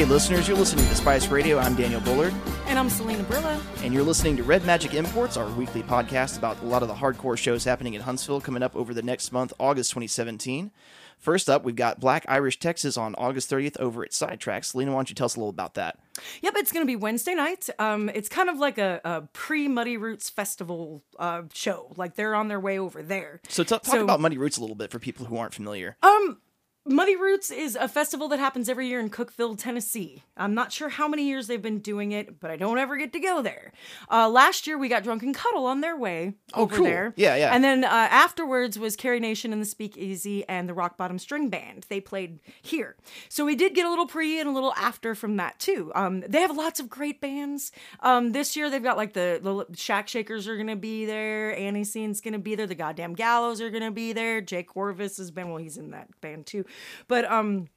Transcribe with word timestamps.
Hey, 0.00 0.06
listeners, 0.06 0.48
you're 0.48 0.56
listening 0.56 0.86
to 0.86 0.94
Spice 0.94 1.28
Radio. 1.28 1.58
I'm 1.58 1.74
Daniel 1.74 2.00
Bullard, 2.00 2.32
And 2.68 2.78
I'm 2.78 2.88
Selena 2.88 3.22
Brilla. 3.24 3.60
and 3.84 3.92
you're 3.92 4.02
listening 4.02 4.34
to 4.38 4.42
Red 4.42 4.64
Magic 4.64 4.94
Imports, 4.94 5.36
our 5.36 5.46
weekly 5.50 5.82
podcast 5.82 6.38
about 6.38 6.58
a 6.62 6.64
lot 6.64 6.80
of 6.80 6.88
the 6.88 6.94
hardcore 6.94 7.36
shows 7.36 7.64
happening 7.64 7.92
in 7.92 8.00
Huntsville 8.00 8.40
coming 8.40 8.62
up 8.62 8.74
over 8.74 8.94
the 8.94 9.02
next 9.02 9.30
month, 9.30 9.52
August 9.60 9.90
2017. 9.90 10.70
First 11.18 11.50
up, 11.50 11.64
we've 11.64 11.76
got 11.76 12.00
Black 12.00 12.24
Irish 12.28 12.58
Texas 12.58 12.96
on 12.96 13.14
August 13.16 13.50
30th 13.50 13.76
over 13.76 14.02
at 14.02 14.14
Sidetrack. 14.14 14.64
Selena, 14.64 14.92
why 14.92 14.96
don't 15.00 15.10
you 15.10 15.14
tell 15.14 15.26
us 15.26 15.36
a 15.36 15.38
little 15.38 15.50
about 15.50 15.74
that? 15.74 15.98
Yep, 16.40 16.54
it's 16.56 16.72
going 16.72 16.80
to 16.86 16.90
be 16.90 16.96
Wednesday 16.96 17.34
night. 17.34 17.68
Um, 17.78 18.08
it's 18.08 18.30
kind 18.30 18.48
of 18.48 18.56
like 18.56 18.78
a, 18.78 19.02
a 19.04 19.20
pre 19.34 19.68
Muddy 19.68 19.98
Roots 19.98 20.30
festival 20.30 21.02
uh, 21.18 21.42
show. 21.52 21.92
Like 21.98 22.14
they're 22.14 22.34
on 22.34 22.48
their 22.48 22.58
way 22.58 22.78
over 22.78 23.02
there. 23.02 23.42
So, 23.50 23.64
t- 23.64 23.68
talk 23.68 23.84
So- 23.84 24.02
about 24.02 24.18
Muddy 24.18 24.38
Roots 24.38 24.56
a 24.56 24.62
little 24.62 24.76
bit 24.76 24.90
for 24.90 24.98
people 24.98 25.26
who 25.26 25.36
aren't 25.36 25.52
familiar. 25.52 25.98
Um, 26.02 26.38
Muddy 26.86 27.14
Roots 27.14 27.50
is 27.50 27.76
a 27.76 27.86
festival 27.86 28.26
that 28.28 28.38
happens 28.38 28.66
every 28.66 28.88
year 28.88 29.00
in 29.00 29.10
Cookeville, 29.10 29.58
Tennessee. 29.58 30.22
I'm 30.34 30.54
not 30.54 30.72
sure 30.72 30.88
how 30.88 31.06
many 31.08 31.24
years 31.24 31.46
they've 31.46 31.60
been 31.60 31.80
doing 31.80 32.12
it, 32.12 32.40
but 32.40 32.50
I 32.50 32.56
don't 32.56 32.78
ever 32.78 32.96
get 32.96 33.12
to 33.12 33.20
go 33.20 33.42
there. 33.42 33.72
Uh, 34.10 34.30
last 34.30 34.66
year 34.66 34.78
we 34.78 34.88
got 34.88 35.02
Drunk 35.02 35.22
and 35.22 35.34
Cuddle 35.34 35.66
on 35.66 35.82
their 35.82 35.94
way 35.94 36.32
Oh, 36.54 36.62
over 36.62 36.76
cool. 36.76 36.84
there. 36.86 37.12
Yeah, 37.16 37.36
yeah. 37.36 37.54
And 37.54 37.62
then 37.62 37.84
uh, 37.84 37.88
afterwards 37.88 38.78
was 38.78 38.96
Carrie 38.96 39.20
Nation 39.20 39.52
and 39.52 39.60
the 39.60 39.66
Speakeasy 39.66 40.48
and 40.48 40.70
the 40.70 40.74
Rock 40.74 40.96
Bottom 40.96 41.18
String 41.18 41.50
Band. 41.50 41.84
They 41.90 42.00
played 42.00 42.40
here. 42.62 42.96
So 43.28 43.44
we 43.44 43.56
did 43.56 43.74
get 43.74 43.84
a 43.84 43.90
little 43.90 44.06
pre 44.06 44.40
and 44.40 44.48
a 44.48 44.52
little 44.52 44.72
after 44.74 45.14
from 45.14 45.36
that 45.36 45.58
too. 45.58 45.92
Um, 45.94 46.24
they 46.26 46.40
have 46.40 46.56
lots 46.56 46.80
of 46.80 46.88
great 46.88 47.20
bands. 47.20 47.72
Um, 48.00 48.32
this 48.32 48.56
year 48.56 48.70
they've 48.70 48.82
got 48.82 48.96
like 48.96 49.12
the, 49.12 49.38
the 49.42 49.76
Shack 49.76 50.08
Shakers 50.08 50.48
are 50.48 50.56
going 50.56 50.66
to 50.68 50.76
be 50.76 51.04
there. 51.04 51.54
Annie 51.56 51.84
Scene's 51.84 52.22
going 52.22 52.32
to 52.32 52.38
be 52.38 52.54
there. 52.54 52.66
The 52.66 52.74
Goddamn 52.74 53.14
Gallows 53.14 53.60
are 53.60 53.68
going 53.70 53.82
to 53.84 53.90
be 53.90 54.14
there. 54.14 54.40
Jake 54.40 54.74
Orvis 54.74 55.18
has 55.18 55.30
been, 55.30 55.50
well, 55.50 55.58
he's 55.58 55.76
in 55.76 55.90
that 55.90 56.08
band 56.22 56.46
too. 56.46 56.64
But 57.08 57.30
um, 57.30 57.68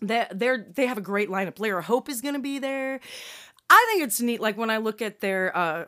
they 0.00 0.26
they're 0.32 0.66
they 0.74 0.86
have 0.86 0.98
a 0.98 1.02
great 1.02 1.28
lineup. 1.28 1.58
Lara 1.58 1.82
Hope 1.82 2.08
is 2.08 2.20
going 2.20 2.34
to 2.34 2.40
be 2.40 2.58
there. 2.58 3.00
I 3.70 3.86
think 3.90 4.04
it's 4.04 4.20
neat. 4.20 4.40
Like 4.40 4.56
when 4.56 4.70
I 4.70 4.78
look 4.78 5.02
at 5.02 5.20
their 5.20 5.54
uh, 5.56 5.84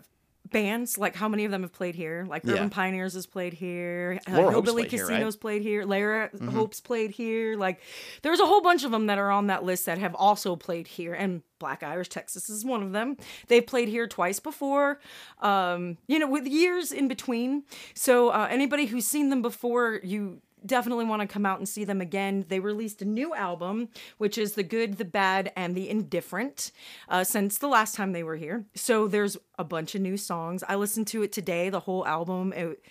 bands, 0.51 0.98
like 0.98 1.15
how 1.15 1.29
many 1.29 1.45
of 1.45 1.51
them 1.51 1.62
have 1.62 1.73
played 1.73 1.95
here. 1.95 2.27
Like 2.29 2.45
Yeah. 2.45 2.55
Urban 2.55 2.70
Pioneers 2.70 3.15
has 3.15 3.27
played 3.27 3.55
here. 3.55 4.20
Uh, 4.27 4.51
Hillbilly 4.51 4.83
played 4.83 4.91
here, 4.92 5.07
right? 5.07 5.12
Casinos 5.15 5.37
played 5.37 5.62
here. 5.62 5.84
Lara 5.84 6.31
Hope's 6.51 6.81
played 6.81 7.11
here. 7.12 7.57
Like 7.57 7.81
there's 8.23 8.41
a 8.41 8.47
whole 8.47 8.61
bunch 8.61 8.85
of 8.85 8.91
them 8.91 9.07
that 9.07 9.19
are 9.19 9.31
on 9.31 9.47
that 9.47 9.64
list 9.64 9.87
that 9.87 9.98
have 9.98 10.14
also 10.14 10.57
played 10.57 10.89
here. 10.89 11.14
And 11.14 11.42
Black 11.59 11.83
Irish 11.83 12.09
Texas 12.09 12.51
is 12.51 12.64
one 12.64 12.83
of 12.83 12.92
them. 12.92 13.17
They've 13.48 13.67
played 13.67 13.89
here 13.89 14.07
twice 14.07 14.41
before. 14.41 15.01
Um, 15.41 15.98
you 16.07 16.19
know, 16.19 16.29
with 16.29 16.47
years 16.47 16.91
in 16.92 17.07
between. 17.09 17.64
So 17.95 18.31
uh, 18.31 18.48
anybody 18.51 18.87
who's 18.87 19.07
seen 19.07 19.31
them 19.31 19.42
before, 19.42 20.01
you 20.03 20.41
definitely 20.66 21.05
want 21.05 21.22
to 21.22 21.28
come 21.28 21.47
out 21.47 21.58
and 21.58 21.69
see 21.69 21.84
them 21.84 22.00
again. 22.00 22.44
They 22.48 22.61
released 22.61 23.03
a 23.03 23.05
new 23.05 23.34
album, 23.34 23.89
which 24.19 24.36
is 24.39 24.53
The 24.55 24.62
Good, 24.62 24.98
the 24.98 25.05
Bad, 25.05 25.52
and 25.56 25.75
the 25.75 25.89
Indifferent, 25.89 26.72
uh, 27.08 27.25
since 27.25 27.58
the 27.58 27.69
last 27.69 27.94
time 27.94 28.12
they 28.12 28.22
were 28.22 28.36
here. 28.36 28.64
So 28.75 29.08
there's 29.08 29.36
a 29.58 29.64
bunch 29.64 29.94
of 29.94 30.00
new 30.00 30.17
songs. 30.17 30.62
I 30.69 30.75
listened 30.77 31.06
to 31.08 31.22
it 31.22 31.33
today, 31.33 31.70
the 31.70 31.80
whole 31.80 32.06
album. 32.06 32.52
It- 32.52 32.83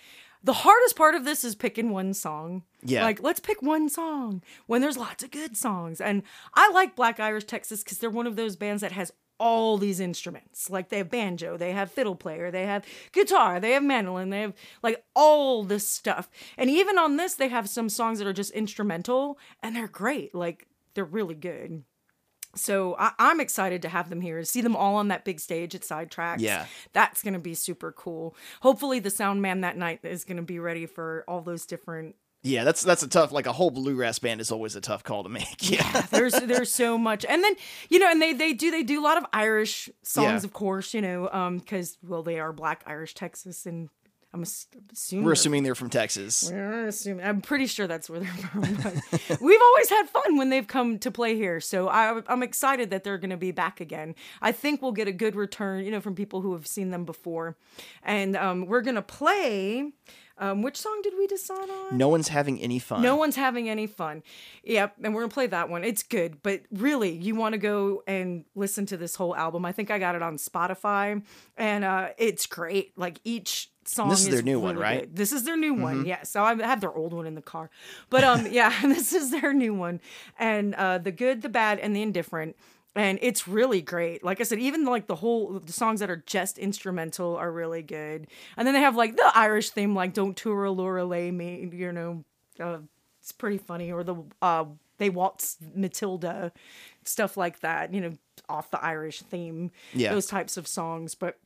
the 0.42 0.54
hardest 0.54 0.96
part 0.96 1.14
of 1.14 1.26
this 1.26 1.44
is 1.44 1.54
picking 1.54 1.90
one 1.90 2.14
song. 2.14 2.62
Yeah. 2.82 3.02
Like, 3.04 3.22
let's 3.22 3.40
pick 3.40 3.60
one 3.60 3.90
song 3.90 4.42
when 4.66 4.80
there's 4.80 4.96
lots 4.96 5.22
of 5.22 5.30
good 5.30 5.54
songs. 5.54 6.00
And 6.00 6.22
I 6.54 6.70
like 6.70 6.96
Black 6.96 7.20
Irish 7.20 7.44
Texas 7.44 7.84
because 7.84 7.98
they're 7.98 8.08
one 8.08 8.26
of 8.26 8.36
those 8.36 8.56
bands 8.56 8.80
that 8.80 8.92
has 8.92 9.12
all 9.40 9.78
these 9.78 9.98
instruments. 9.98 10.70
Like 10.70 10.90
they 10.90 10.98
have 10.98 11.10
banjo, 11.10 11.56
they 11.56 11.72
have 11.72 11.90
fiddle 11.90 12.14
player, 12.14 12.50
they 12.52 12.66
have 12.66 12.84
guitar, 13.12 13.58
they 13.58 13.72
have 13.72 13.82
mandolin, 13.82 14.30
they 14.30 14.42
have 14.42 14.52
like 14.82 15.02
all 15.16 15.64
this 15.64 15.88
stuff. 15.88 16.30
And 16.56 16.70
even 16.70 16.98
on 16.98 17.16
this, 17.16 17.34
they 17.34 17.48
have 17.48 17.68
some 17.68 17.88
songs 17.88 18.18
that 18.18 18.28
are 18.28 18.32
just 18.32 18.52
instrumental 18.52 19.38
and 19.62 19.74
they're 19.74 19.88
great. 19.88 20.34
Like 20.34 20.68
they're 20.94 21.04
really 21.04 21.34
good. 21.34 21.82
So 22.56 22.96
I- 22.98 23.12
I'm 23.18 23.40
excited 23.40 23.80
to 23.82 23.88
have 23.88 24.10
them 24.10 24.20
here, 24.20 24.42
see 24.44 24.60
them 24.60 24.74
all 24.76 24.96
on 24.96 25.08
that 25.08 25.24
big 25.24 25.40
stage 25.40 25.74
at 25.74 25.82
Sidetracks. 25.82 26.40
Yeah. 26.40 26.66
that's 26.92 27.22
gonna 27.22 27.38
be 27.38 27.54
super 27.54 27.92
cool. 27.92 28.36
Hopefully, 28.60 28.98
the 28.98 29.10
sound 29.10 29.40
man 29.40 29.60
that 29.62 29.76
night 29.76 30.00
is 30.02 30.24
gonna 30.24 30.42
be 30.42 30.58
ready 30.58 30.84
for 30.86 31.24
all 31.28 31.40
those 31.42 31.64
different 31.64 32.16
Yeah, 32.42 32.64
that's 32.64 32.82
that's 32.82 33.02
a 33.02 33.08
tough. 33.08 33.32
Like 33.32 33.46
a 33.46 33.52
whole 33.52 33.70
bluegrass 33.70 34.18
band 34.18 34.40
is 34.40 34.50
always 34.50 34.74
a 34.74 34.80
tough 34.80 35.04
call 35.04 35.22
to 35.24 35.28
make. 35.28 35.46
Yeah, 35.70 36.00
there's 36.10 36.32
there's 36.32 36.72
so 36.72 36.96
much 36.96 37.24
and 37.28 37.44
then 37.44 37.54
you 37.90 37.98
know 37.98 38.10
and 38.10 38.20
they 38.20 38.32
they 38.32 38.52
do 38.54 38.70
they 38.70 38.82
do 38.82 39.00
a 39.00 39.04
lot 39.04 39.18
of 39.18 39.24
irish 39.32 39.88
songs 40.02 40.42
Yeah. 40.42 40.46
of 40.48 40.52
course 40.52 40.94
you 40.94 41.00
know 41.02 41.28
um 41.30 41.58
because 41.58 41.98
well 42.02 42.22
they 42.22 42.40
are 42.40 42.52
black 42.52 42.82
irish 42.86 43.14
texas 43.14 43.66
and 43.66 43.88
i'm 44.32 44.42
assuming 44.42 45.24
we're 45.24 45.32
assuming 45.32 45.62
they're 45.62 45.74
from 45.74 45.90
Texas. 45.90 46.48
we're 46.50 46.86
assuming 46.86 47.24
i'm 47.24 47.40
pretty 47.40 47.66
sure 47.66 47.86
that's 47.86 48.08
where 48.08 48.20
they're 48.20 48.28
from 48.28 48.62
we've 49.40 49.60
always 49.60 49.88
had 49.88 50.08
fun 50.08 50.36
when 50.36 50.50
they've 50.50 50.68
come 50.68 50.98
to 50.98 51.10
play 51.10 51.34
here 51.36 51.60
so 51.60 51.88
I, 51.88 52.22
i'm 52.28 52.42
excited 52.42 52.90
that 52.90 53.04
they're 53.04 53.18
going 53.18 53.30
to 53.30 53.36
be 53.36 53.52
back 53.52 53.80
again 53.80 54.14
i 54.40 54.52
think 54.52 54.82
we'll 54.82 54.92
get 54.92 55.08
a 55.08 55.12
good 55.12 55.34
return 55.34 55.84
you 55.84 55.90
know 55.90 56.00
from 56.00 56.14
people 56.14 56.40
who 56.40 56.52
have 56.52 56.66
seen 56.66 56.90
them 56.90 57.04
before 57.04 57.56
and 58.02 58.36
um, 58.36 58.66
we're 58.66 58.82
going 58.82 58.94
to 58.96 59.02
play 59.02 59.92
um, 60.40 60.62
which 60.62 60.78
song 60.78 61.00
did 61.02 61.12
we 61.18 61.26
decide 61.26 61.68
on 61.68 61.98
No 61.98 62.08
one's 62.08 62.28
having 62.28 62.60
any 62.62 62.78
fun. 62.78 63.02
no 63.02 63.14
one's 63.14 63.36
having 63.36 63.68
any 63.68 63.86
fun. 63.86 64.22
Yep, 64.64 64.96
and 65.04 65.14
we're 65.14 65.20
gonna 65.20 65.32
play 65.34 65.46
that 65.48 65.68
one. 65.68 65.84
It's 65.84 66.02
good, 66.02 66.42
but 66.42 66.62
really, 66.72 67.10
you 67.12 67.34
want 67.34 67.52
to 67.52 67.58
go 67.58 68.02
and 68.06 68.46
listen 68.54 68.86
to 68.86 68.96
this 68.96 69.14
whole 69.14 69.36
album. 69.36 69.66
I 69.66 69.72
think 69.72 69.90
I 69.90 69.98
got 69.98 70.14
it 70.14 70.22
on 70.22 70.38
Spotify, 70.38 71.22
and 71.58 71.84
uh, 71.84 72.08
it's 72.16 72.46
great. 72.46 72.96
Like 72.96 73.20
each 73.22 73.70
song. 73.94 74.08
This 74.10 74.22
is 74.22 74.28
their 74.30 74.42
new 74.42 74.60
one, 74.60 74.76
right? 74.78 75.00
good. 75.02 75.16
This 75.16 75.32
is 75.32 75.44
their 75.44 75.56
new 75.56 75.74
one. 75.74 76.06
Yeah. 76.06 76.22
So 76.22 76.42
I 76.44 76.54
have 76.62 76.80
their 76.80 76.92
old 76.92 77.12
one 77.12 77.26
in 77.26 77.34
the 77.34 77.42
car, 77.42 77.70
but 78.08 78.24
um, 78.24 78.46
yeah, 78.50 78.72
this 78.82 79.12
is 79.12 79.30
their 79.30 79.52
new 79.52 79.74
one, 79.74 80.00
and 80.38 80.74
uh, 80.74 80.98
the 80.98 81.12
good, 81.12 81.42
the 81.42 81.48
bad, 81.48 81.78
and 81.78 81.94
the 81.94 82.02
indifferent. 82.02 82.56
And 82.96 83.20
it's 83.22 83.46
really 83.46 83.80
great. 83.82 84.24
Like 84.24 84.40
I 84.40 84.42
said, 84.42 84.58
even 84.58 84.84
like 84.84 85.06
the 85.06 85.14
whole 85.16 85.60
the 85.60 85.72
songs 85.72 86.00
that 86.00 86.10
are 86.10 86.24
just 86.26 86.58
instrumental 86.58 87.36
are 87.36 87.52
really 87.52 87.82
good. 87.82 88.26
And 88.56 88.66
then 88.66 88.74
they 88.74 88.80
have 88.80 88.96
like 88.96 89.14
the 89.16 89.30
Irish 89.34 89.70
theme, 89.70 89.94
like 89.94 90.12
"Don't 90.12 90.36
Tour 90.36 90.68
Laura 90.70 91.04
Lay 91.04 91.30
Me," 91.30 91.70
you 91.72 91.92
know, 91.92 92.24
uh, 92.58 92.78
it's 93.20 93.32
pretty 93.32 93.58
funny 93.58 93.92
or 93.92 94.02
the 94.02 94.16
uh 94.42 94.64
they 94.98 95.08
waltz 95.10 95.56
matilda 95.74 96.52
stuff 97.04 97.36
like 97.36 97.60
that 97.60 97.92
you 97.94 98.00
know 98.00 98.12
off 98.48 98.70
the 98.70 98.82
irish 98.84 99.20
theme 99.22 99.70
Yeah. 99.92 100.12
those 100.12 100.26
types 100.26 100.56
of 100.56 100.66
songs 100.66 101.14
but 101.14 101.38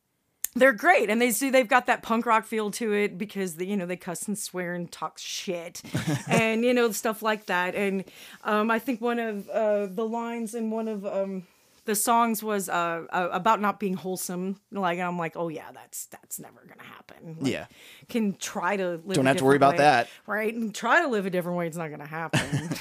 they're 0.55 0.73
great 0.73 1.11
and 1.11 1.21
they 1.21 1.31
see 1.31 1.51
they've 1.51 1.69
got 1.69 1.87
that 1.87 2.03
punk 2.03 2.27
rock 2.27 2.45
feel 2.45 2.71
to 2.71 2.93
it 2.93 3.19
because 3.19 3.57
the, 3.57 3.67
you 3.67 3.77
know 3.77 3.87
they 3.87 3.97
cuss 3.97 4.27
and 4.29 4.39
swear 4.39 4.75
and 4.75 4.91
talk 4.93 5.19
shit 5.19 5.83
and 6.29 6.65
you 6.65 6.73
know 6.73 6.91
stuff 6.93 7.23
like 7.23 7.47
that 7.47 7.75
and 7.75 8.05
um 8.45 8.71
i 8.71 8.79
think 8.79 9.01
one 9.01 9.19
of 9.19 9.49
uh 9.51 9.87
the 9.87 10.05
lines 10.07 10.55
in 10.55 10.71
one 10.71 10.87
of 10.89 11.05
um 11.05 11.45
the 11.87 11.95
songs 11.95 12.43
was 12.43 12.69
uh, 12.69 13.05
uh 13.11 13.29
about 13.33 13.61
not 13.61 13.79
being 13.81 13.95
wholesome 13.95 14.59
like 14.71 14.99
i'm 15.01 15.19
like 15.19 15.33
oh 15.37 15.49
yeah 15.49 15.71
that's 15.75 16.07
that's 16.07 16.39
never 16.39 16.65
gonna 16.69 16.83
happen 16.89 17.37
Like, 17.41 17.53
Yeah. 17.53 17.67
can 18.09 18.35
try 18.37 18.77
to 18.77 19.01
live 19.05 19.17
Don't 19.17 19.27
have 19.27 19.37
to 19.39 19.45
worry 19.45 19.57
about 19.57 19.73
way, 19.73 19.79
that. 19.79 20.09
right 20.27 20.55
and 20.55 20.75
try 20.75 21.03
to 21.03 21.09
live 21.09 21.27
a 21.27 21.31
different 21.31 21.59
way 21.59 21.67
it's 21.67 21.77
not 21.77 21.91
gonna 21.91 22.07
happen 22.07 22.71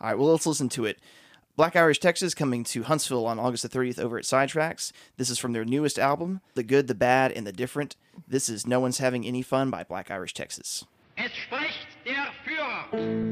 All 0.00 0.06
right, 0.08 0.16
well, 0.16 0.30
let's 0.30 0.46
listen 0.46 0.68
to 0.70 0.84
it. 0.84 0.96
Black 1.58 1.74
Irish 1.74 1.98
Texas 1.98 2.34
coming 2.34 2.62
to 2.62 2.84
Huntsville 2.84 3.26
on 3.26 3.40
August 3.40 3.64
the 3.64 3.68
30th 3.68 3.98
over 3.98 4.16
at 4.16 4.22
Sidetracks. 4.22 4.92
This 5.16 5.28
is 5.28 5.40
from 5.40 5.52
their 5.52 5.64
newest 5.64 5.98
album, 5.98 6.40
The 6.54 6.62
Good, 6.62 6.86
the 6.86 6.94
Bad, 6.94 7.32
and 7.32 7.44
the 7.44 7.52
Different. 7.52 7.96
This 8.28 8.48
is 8.48 8.64
No 8.64 8.78
One's 8.78 8.98
Having 8.98 9.26
Any 9.26 9.42
Fun 9.42 9.68
by 9.68 9.82
Black 9.82 10.08
Irish 10.08 10.34
Texas. 10.34 10.84
Es 11.16 11.32
spricht 11.32 11.88
der 12.06 12.28
Führer. 12.46 13.27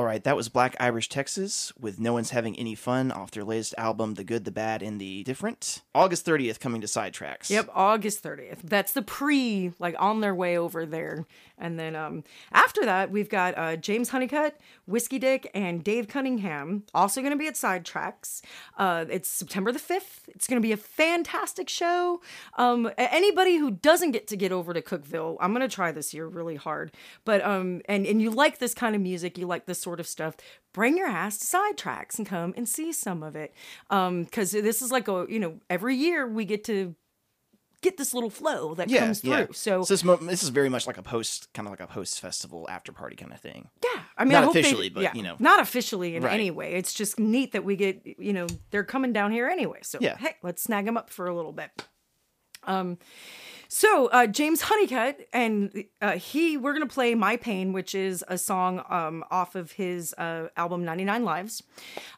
Right, 0.00 0.24
that 0.24 0.36
was 0.36 0.48
Black 0.48 0.74
Irish 0.80 1.08
Texas 1.10 1.72
with 1.78 2.00
No 2.00 2.14
One's 2.14 2.30
Having 2.30 2.58
Any 2.58 2.74
Fun 2.74 3.12
off 3.12 3.30
their 3.32 3.44
latest 3.44 3.74
album, 3.76 4.14
The 4.14 4.24
Good, 4.24 4.44
the 4.46 4.50
Bad, 4.50 4.82
and 4.82 4.98
the 4.98 5.22
Different. 5.24 5.82
August 5.94 6.24
30th 6.24 6.60
coming 6.60 6.80
to 6.80 6.86
Sidetracks. 6.86 7.50
Yep, 7.50 7.68
August 7.74 8.22
30th. 8.22 8.60
That's 8.64 8.92
the 8.92 9.02
pre, 9.02 9.72
like 9.78 9.94
on 9.98 10.20
their 10.20 10.34
way 10.34 10.56
over 10.56 10.86
there. 10.86 11.26
And 11.62 11.78
then 11.78 11.94
um, 11.94 12.24
after 12.52 12.84
that, 12.84 13.10
we've 13.10 13.28
got 13.28 13.56
uh, 13.56 13.76
James 13.76 14.08
Honeycutt, 14.08 14.60
Whiskey 14.86 15.20
Dick, 15.20 15.48
and 15.54 15.82
Dave 15.82 16.08
Cunningham, 16.08 16.82
also 16.92 17.20
going 17.20 17.30
to 17.30 17.38
be 17.38 17.46
at 17.46 17.54
Sidetracks. 17.54 18.42
Uh, 18.76 19.04
it's 19.08 19.28
September 19.28 19.70
the 19.70 19.78
5th. 19.78 20.28
It's 20.28 20.48
going 20.48 20.60
to 20.60 20.66
be 20.66 20.72
a 20.72 20.76
fantastic 20.76 21.68
show. 21.68 22.20
Um, 22.58 22.90
anybody 22.98 23.58
who 23.58 23.70
doesn't 23.70 24.10
get 24.10 24.26
to 24.26 24.36
get 24.36 24.50
over 24.50 24.74
to 24.74 24.82
Cookeville, 24.82 25.36
I'm 25.40 25.52
going 25.52 25.66
to 25.66 25.74
try 25.74 25.92
this 25.92 26.12
year 26.12 26.26
really 26.26 26.56
hard. 26.56 26.92
But, 27.24 27.44
um, 27.44 27.80
and, 27.88 28.06
and 28.06 28.20
you 28.20 28.30
like 28.30 28.58
this 28.58 28.74
kind 28.74 28.96
of 28.96 29.00
music, 29.00 29.38
you 29.38 29.46
like 29.46 29.66
this 29.66 29.80
sort 29.80 30.00
of 30.00 30.08
stuff, 30.08 30.36
bring 30.72 30.96
your 30.96 31.06
ass 31.06 31.38
to 31.38 31.56
Sidetracks 31.56 32.18
and 32.18 32.26
come 32.26 32.54
and 32.56 32.68
see 32.68 32.92
some 32.92 33.22
of 33.22 33.36
it. 33.36 33.54
Um, 33.88 34.26
cause 34.26 34.50
this 34.50 34.82
is 34.82 34.90
like 34.90 35.06
a, 35.06 35.26
you 35.28 35.38
know, 35.38 35.60
every 35.70 35.94
year 35.94 36.26
we 36.26 36.44
get 36.44 36.64
to 36.64 36.96
get 37.82 37.96
this 37.98 38.14
little 38.14 38.30
flow 38.30 38.74
that 38.76 38.88
Yeah, 38.88 39.00
comes 39.00 39.20
through. 39.20 39.30
yeah. 39.32 39.46
So, 39.52 39.82
this, 39.84 40.02
mo- 40.02 40.16
this 40.16 40.42
is 40.42 40.48
very 40.48 40.68
much 40.70 40.86
like 40.86 40.96
a 40.96 41.02
post, 41.02 41.52
kind 41.52 41.66
of 41.68 41.72
like 41.72 41.80
a 41.80 41.86
post 41.86 42.20
festival 42.20 42.66
after 42.70 42.92
party 42.92 43.16
kind 43.16 43.32
of 43.32 43.40
thing. 43.40 43.68
yeah, 43.84 44.02
I 44.16 44.24
mean, 44.24 44.32
Not 44.32 44.42
I 44.42 44.44
hope 44.46 44.54
they- 44.54 44.60
officially, 44.60 44.88
but, 44.88 45.02
yeah, 45.02 45.12
you 45.14 45.22
know. 45.22 45.36
not 45.38 45.60
officially 45.60 46.16
in 46.16 46.22
Right. 46.22 46.32
any 46.32 46.50
way. 46.50 46.74
It's 46.74 46.94
just 46.94 47.18
neat 47.18 47.52
that 47.52 47.64
we 47.64 47.76
get, 47.76 48.00
you 48.18 48.32
know, 48.32 48.46
they're 48.70 48.84
coming 48.84 49.12
down 49.12 49.32
here 49.32 49.48
anyway. 49.48 49.80
So, 49.82 49.98
Yeah. 50.00 50.16
hey, 50.16 50.36
let's 50.42 50.62
snag 50.62 50.86
them 50.86 50.96
up 50.96 51.10
for 51.10 51.26
a 51.26 51.34
little 51.36 51.52
bit. 51.52 51.70
Um, 52.64 52.98
so 53.74 54.08
uh, 54.08 54.26
James 54.26 54.60
Honeycutt 54.60 55.26
and 55.32 55.84
uh, 56.02 56.12
he, 56.12 56.58
we're 56.58 56.74
gonna 56.74 56.84
play 56.86 57.14
"My 57.14 57.38
Pain," 57.38 57.72
which 57.72 57.94
is 57.94 58.22
a 58.28 58.36
song 58.36 58.84
um, 58.90 59.24
off 59.30 59.54
of 59.54 59.72
his 59.72 60.12
uh, 60.18 60.48
album 60.58 60.84
"99 60.84 61.24
Lives." 61.24 61.62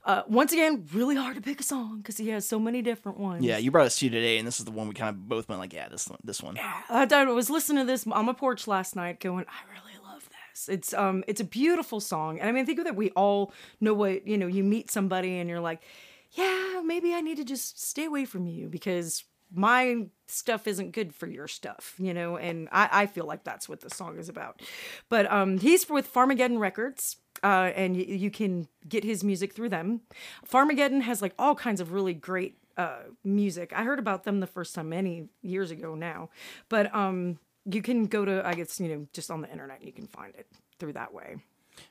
Uh, 0.05 0.23
once 0.27 0.53
again, 0.53 0.85
really 0.93 1.15
hard 1.15 1.37
to 1.37 1.41
pick 1.41 1.61
a 1.61 1.63
song 1.63 1.99
because 1.99 2.17
he 2.17 2.31
has 2.31 2.45
so 2.45 2.59
many 2.59 2.83
different 2.83 3.21
ones. 3.21 3.45
Yeah, 3.45 3.59
you 3.59 3.71
brought 3.71 3.87
us 3.87 3.97
to 4.01 4.11
today, 4.11 4.39
and 4.39 4.49
this 4.49 4.59
is 4.59 4.65
the 4.65 4.73
one 4.73 4.89
we 4.89 4.95
kind 4.95 5.11
of 5.11 5.29
both 5.29 5.49
went 5.49 5.61
like, 5.61 5.73
yeah, 5.73 5.89
this 5.89 6.09
one, 6.09 6.19
this 6.25 6.43
one. 6.43 6.59
I, 6.59 7.07
I 7.09 7.25
was 7.27 7.49
listening 7.49 7.87
to 7.87 7.87
this 7.87 8.05
on 8.05 8.27
my 8.27 8.33
porch 8.33 8.67
last 8.67 8.97
night, 8.97 9.21
going, 9.21 9.45
I 9.49 9.73
really 9.73 9.97
love 10.05 10.29
this. 10.29 10.69
It's 10.69 10.93
um, 10.93 11.23
it's 11.29 11.41
a 11.41 11.45
beautiful 11.45 12.01
song, 12.01 12.41
and 12.41 12.49
I 12.49 12.53
mean, 12.53 12.67
think 12.67 12.81
of 12.81 12.87
that. 12.87 12.97
We 12.97 13.11
all 13.11 13.53
know 13.81 13.95
what 13.95 14.27
you 14.27 14.39
know. 14.39 14.49
You 14.49 14.65
meet 14.65 14.91
somebody, 14.91 15.39
and 15.39 15.49
you're 15.49 15.61
like, 15.61 15.83
yeah, 16.33 16.83
maybe 16.85 17.15
I 17.15 17.21
need 17.21 17.37
to 17.37 17.45
just 17.45 17.81
stay 17.81 18.07
away 18.07 18.25
from 18.25 18.49
you 18.49 18.69
because 18.69 19.23
my 19.53 20.07
stuff 20.27 20.67
isn't 20.67 20.93
good 20.93 21.15
for 21.15 21.27
your 21.27 21.47
stuff, 21.49 21.95
you 21.99 22.15
know. 22.15 22.37
And 22.37 22.69
I, 22.73 22.89
I 22.93 23.07
feel 23.07 23.27
like 23.27 23.45
that's 23.45 23.69
what 23.69 23.81
the 23.81 23.91
song 23.91 24.19
is 24.19 24.29
about. 24.29 24.63
But 25.09 25.31
um, 25.31 25.59
he's 25.59 25.89
with 25.89 26.13
Farmageddon 26.13 26.59
Records. 26.59 27.17
Uh, 27.43 27.73
and 27.77 27.95
y- 27.97 28.05
you 28.09 28.31
can 28.31 28.69
get 28.89 29.05
his 29.05 29.23
music 29.23 29.53
through 29.53 29.69
them. 29.69 30.01
Farmageddon 30.51 31.03
has 31.03 31.21
like 31.21 31.35
all 31.39 31.55
kinds 31.55 31.81
of 31.81 31.93
really 31.93 32.15
great 32.15 32.57
uh, 32.79 33.01
music. 33.23 33.73
I 33.75 33.83
heard 33.83 33.99
about 33.99 34.25
them 34.25 34.41
the 34.41 34.47
first 34.47 34.75
time 34.75 34.89
many 34.89 35.29
years 35.43 35.71
ago 35.71 35.95
now, 35.95 36.31
but 36.71 36.95
um, 36.95 37.39
you 37.67 37.83
can 37.83 38.07
go 38.07 38.25
to 38.25 38.47
I 38.47 38.55
guess 38.55 38.81
you 38.81 38.89
know 38.89 39.07
just 39.13 39.31
on 39.31 39.43
the 39.43 39.51
internet 39.51 39.83
you 39.85 39.93
can 39.93 40.07
find 40.07 40.35
it 40.37 40.47
through 40.79 40.95
that 40.95 41.13
way, 41.13 41.37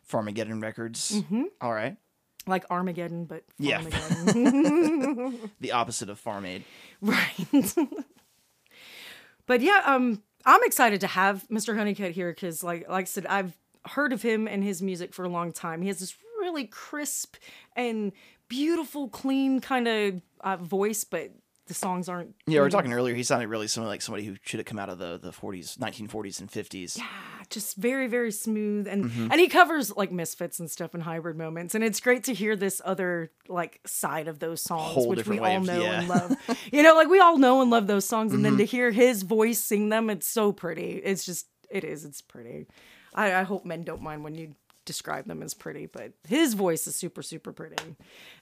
Farmageddon 0.10 0.62
Records. 0.62 1.12
Mm-hmm. 1.12 1.44
All 1.62 1.74
right. 1.74 1.98
Like 2.46 2.66
Armageddon, 2.70 3.26
but 3.26 3.44
Yeah. 3.58 3.82
The 5.60 5.72
opposite 5.72 6.10
of 6.10 6.20
Farm 6.20 6.46
Aid. 6.46 6.64
right. 7.02 7.34
but 9.46 9.62
yeah, 9.62 9.82
um, 9.86 10.22
I'm 10.46 10.64
excited 10.64 11.02
to 11.02 11.08
have 11.08 11.48
Mr. 11.50 11.76
Honeycutt 11.76 12.12
here 12.12 12.32
because, 12.32 12.64
like, 12.64 12.88
like 12.90 13.04
I 13.04 13.06
said, 13.06 13.26
I've 13.28 13.58
heard 13.86 14.14
of 14.14 14.22
him 14.22 14.48
and 14.48 14.64
his 14.64 14.82
music 14.82 15.14
for 15.14 15.24
a 15.24 15.30
long 15.30 15.52
time. 15.52 15.82
He 15.82 15.88
has 15.88 16.00
this 16.00 16.16
really 16.40 16.66
crisp 16.66 17.36
and 17.76 18.12
beautiful, 18.50 19.08
clean 19.10 19.62
kind 19.62 19.88
of 19.88 20.22
uh, 20.42 20.58
voice, 20.58 21.04
but 21.04 21.32
the 21.68 21.74
songs 21.74 22.10
aren't. 22.10 22.36
Yeah, 22.46 22.60
we 22.60 22.64
were 22.64 22.70
talking 22.70 22.92
earlier. 22.94 23.16
He 23.16 23.24
sounded 23.24 23.48
really 23.48 23.68
similar 23.68 23.90
like 23.92 24.02
somebody 24.02 24.26
who 24.26 24.36
should 24.44 24.60
have 24.60 24.66
come 24.66 24.80
out 24.80 24.90
of 24.90 24.98
the, 25.00 25.18
the 25.18 25.32
40s, 25.32 25.78
1940s 25.78 26.40
and 26.42 26.52
50s. 26.52 26.98
Yeah, 26.98 27.06
just 27.50 27.78
very 27.78 28.08
very 28.08 28.32
smooth 28.32 28.88
and 28.88 29.06
Mm-hmm. 29.06 29.32
and 29.32 29.40
he 29.40 29.48
covers 29.48 29.96
like 29.96 30.12
misfits 30.12 30.60
and 30.60 30.70
stuff 30.72 30.94
and 30.94 31.04
hybrid 31.04 31.38
moments 31.38 31.76
and 31.76 31.84
it's 31.84 32.00
great 32.00 32.24
to 32.26 32.34
hear 32.34 32.56
this 32.56 32.82
other 32.86 33.32
like 33.48 33.80
side 33.86 34.28
of 34.28 34.40
those 34.40 34.62
songs 34.62 34.94
Whole 34.94 35.10
which 35.10 35.28
we 35.28 35.40
all 35.40 35.58
of- 35.58 35.64
know 35.66 35.82
yeah. 35.82 36.00
and 36.00 36.08
love 36.10 36.36
you 36.72 36.82
know 36.84 36.96
like 36.96 37.10
we 37.10 37.20
all 37.20 37.38
know 37.38 37.62
and 37.62 37.70
love 37.70 37.86
those 37.88 38.06
songs 38.06 38.34
and 38.34 38.44
then 38.46 38.54
Mm-hmm. 38.54 38.60
to 38.60 38.66
hear 38.66 38.92
his 38.92 39.24
voice 39.24 39.60
sing 39.64 39.90
them 39.90 40.10
it's 40.10 40.26
so 40.28 40.52
pretty 40.54 41.02
it's 41.04 41.26
just 41.26 41.48
it 41.70 41.84
is 41.84 42.06
it's 42.06 42.22
pretty 42.22 42.66
i, 43.14 43.34
I 43.36 43.44
hope 43.44 43.66
men 43.66 43.84
don't 43.84 44.02
mind 44.02 44.24
when 44.24 44.36
you 44.36 44.56
describe 44.86 45.26
them 45.26 45.42
as 45.42 45.54
pretty 45.54 45.86
but 45.86 46.12
his 46.28 46.54
voice 46.54 46.86
is 46.88 46.96
super 46.96 47.22
super 47.22 47.52
pretty 47.54 47.96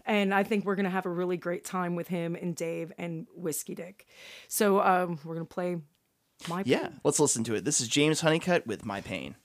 and 0.05 0.33
i 0.33 0.43
think 0.43 0.65
we're 0.65 0.75
gonna 0.75 0.89
have 0.89 1.05
a 1.05 1.09
really 1.09 1.37
great 1.37 1.63
time 1.63 1.95
with 1.95 2.07
him 2.07 2.35
and 2.35 2.55
dave 2.55 2.91
and 2.97 3.27
whiskey 3.35 3.75
dick 3.75 4.05
so 4.47 4.81
um 4.81 5.19
we're 5.23 5.35
gonna 5.35 5.45
play 5.45 5.77
my 6.47 6.63
Yeah, 6.65 6.89
let's 7.03 7.19
listen 7.19 7.43
to 7.43 7.53
it. 7.53 7.65
This 7.65 7.79
is 7.81 7.87
James 7.87 8.21
Honeycutt 8.21 8.65
with 8.65 8.83
My 8.83 8.99
Pain. 9.01 9.35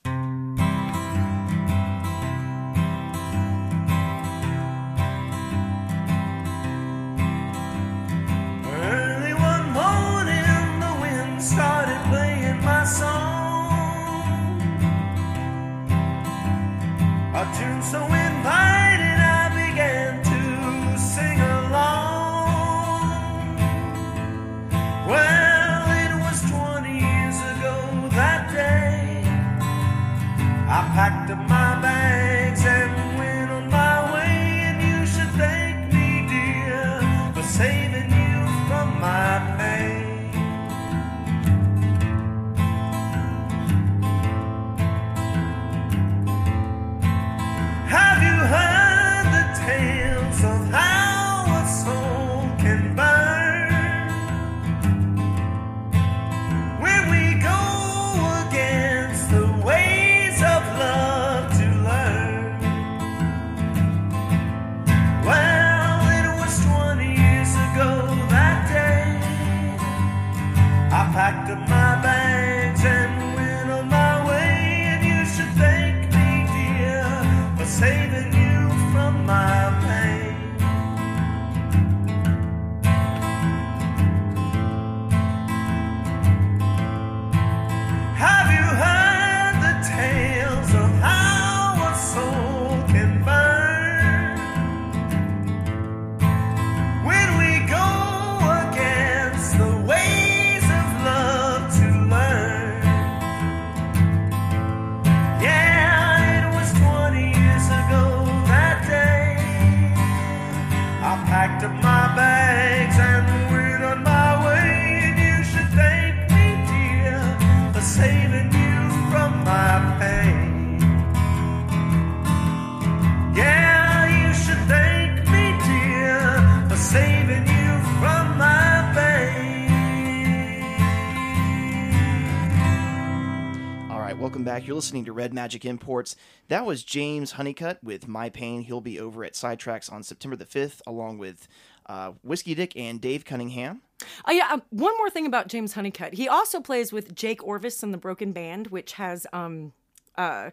Welcome 134.27 134.43
back. 134.43 134.67
You're 134.67 134.75
listening 134.75 135.05
to 135.05 135.13
Red 135.13 135.33
Magic 135.33 135.65
Imports. 135.65 136.17
That 136.49 136.67
was 136.67 136.83
James 136.83 137.31
Honeycutt 137.31 137.79
with 137.85 138.09
My 138.09 138.29
Pain. 138.29 138.63
He'll 138.63 138.81
be 138.81 138.99
over 138.99 139.23
at 139.23 139.35
Sidetracks 139.35 139.91
on 139.93 140.03
September 140.03 140.35
the 140.35 140.45
5th, 140.45 140.81
along 140.85 141.19
with 141.19 141.47
uh, 141.89 142.11
Whiskey 142.25 142.57
Dick 142.57 142.73
and 142.75 143.01
Dave 143.01 143.25
Cunningham. 143.25 143.83
Oh 144.27 144.33
yeah, 144.33 144.49
um, 144.51 144.63
one 144.71 144.97
more 144.97 145.11
thing 145.11 145.27
about 145.27 145.47
James 145.47 145.75
Honeycutt. 145.75 146.15
He 146.15 146.27
also 146.27 146.59
plays 146.61 146.93
with 146.93 147.15
Jake 147.15 147.47
Orvis 147.47 147.85
and 147.85 147.95
the 147.95 147.99
Broken 147.99 148.33
Band, 148.33 148.67
which 148.67 148.95
has 148.95 149.29
um 149.33 149.73
uh 150.19 150.51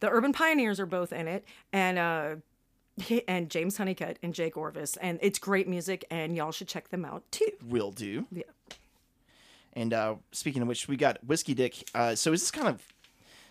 the 0.00 0.10
Urban 0.10 0.34
Pioneers 0.34 0.78
are 0.78 0.84
both 0.84 1.10
in 1.10 1.26
it 1.26 1.46
and 1.72 1.98
uh 1.98 2.34
and 3.26 3.48
James 3.48 3.78
Honeycutt 3.78 4.18
and 4.22 4.34
Jake 4.34 4.54
Orvis 4.54 4.98
and 4.98 5.18
it's 5.22 5.38
great 5.38 5.66
music 5.66 6.04
and 6.10 6.36
y'all 6.36 6.52
should 6.52 6.68
check 6.68 6.90
them 6.90 7.06
out 7.06 7.22
too. 7.30 7.48
Will 7.66 7.90
do. 7.90 8.26
Yeah. 8.30 8.42
And 9.76 9.92
uh, 9.92 10.16
speaking 10.32 10.62
of 10.62 10.68
which, 10.68 10.88
we 10.88 10.96
got 10.96 11.22
Whiskey 11.24 11.54
Dick. 11.54 11.88
Uh, 11.94 12.14
so 12.14 12.32
is 12.32 12.42
this 12.42 12.50
kind 12.50 12.68
of. 12.68 12.93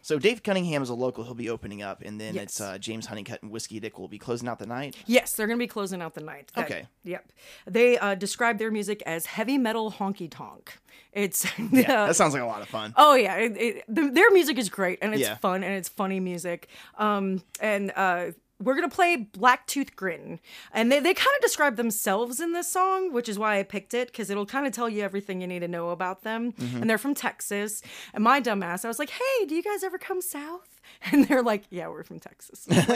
So 0.03 0.19
Dave 0.19 0.43
Cunningham 0.43 0.83
is 0.83 0.89
a 0.89 0.93
local. 0.93 1.23
He'll 1.23 1.33
be 1.33 1.49
opening 1.49 1.81
up, 1.81 2.01
and 2.03 2.19
then 2.21 2.35
Yes. 2.35 2.43
it's 2.43 2.61
uh, 2.61 2.77
James 2.77 3.05
Honeycutt 3.07 3.41
and 3.41 3.49
Whiskey 3.51 3.79
Dick 3.79 3.97
will 3.97 4.07
be 4.09 4.19
closing 4.19 4.47
out 4.49 4.59
the 4.59 4.65
night. 4.67 4.95
Yes, 5.07 5.33
they're 5.33 5.47
going 5.47 5.57
to 5.57 5.63
be 5.63 5.67
closing 5.67 6.01
out 6.01 6.13
the 6.13 6.21
night. 6.21 6.51
That- 6.55 6.65
Okay. 6.65 6.87
Yep. 7.05 7.31
They 7.65 7.97
uh, 7.97 8.13
describe 8.15 8.57
their 8.59 8.69
music 8.69 9.01
as 9.05 9.25
heavy 9.25 9.57
metal 9.57 9.91
honky 9.93 10.29
tonk. 10.29 10.77
It's 11.13 11.45
Yeah, 11.71 12.07
that 12.07 12.15
sounds 12.15 12.33
like 12.33 12.43
a 12.43 12.45
lot 12.45 12.61
of 12.61 12.67
fun. 12.67 12.93
Oh 12.97 13.15
yeah, 13.15 13.35
it, 13.37 13.57
it, 13.57 13.83
the, 13.87 14.09
their 14.09 14.29
music 14.31 14.57
is 14.57 14.69
great 14.69 14.99
and 15.01 15.13
it's 15.13 15.21
Yeah. 15.21 15.35
fun 15.35 15.63
and 15.63 15.73
it's 15.73 15.87
funny 15.89 16.19
music. 16.19 16.67
Um, 16.97 17.41
and 17.59 17.91
uh, 17.95 18.31
we're 18.63 18.75
gonna 18.75 18.89
play 18.89 19.15
Black 19.15 19.67
Tooth 19.67 19.95
Grin, 19.95 20.39
and 20.71 20.91
they 20.91 20.99
they 20.99 21.13
kind 21.13 21.35
of 21.35 21.41
describe 21.41 21.75
themselves 21.75 22.39
in 22.39 22.53
this 22.53 22.71
song, 22.71 23.11
which 23.13 23.29
is 23.29 23.37
why 23.37 23.59
I 23.59 23.63
picked 23.63 23.93
it 23.93 24.07
because 24.07 24.29
it'll 24.29 24.45
kind 24.45 24.65
of 24.65 24.73
tell 24.73 24.89
you 24.89 25.03
everything 25.03 25.41
you 25.41 25.47
need 25.47 25.59
to 25.59 25.67
know 25.67 25.89
about 25.89 26.23
them. 26.23 26.53
Mm-hmm. 26.53 26.81
And 26.81 26.89
they're 26.89 26.97
from 26.97 27.15
Texas. 27.15 27.81
And 28.13 28.23
my 28.23 28.41
dumbass, 28.41 28.85
I 28.85 28.87
was 28.87 28.99
like, 28.99 29.09
"Hey, 29.11 29.45
do 29.45 29.55
you 29.55 29.63
guys 29.63 29.83
ever 29.83 29.97
come 29.97 30.21
south?" 30.21 30.69
And 31.11 31.27
they're 31.27 31.43
like, 31.43 31.63
"Yeah, 31.69 31.87
we're 31.87 32.03
from 32.03 32.19
Texas." 32.19 32.67
Like, 32.69 32.87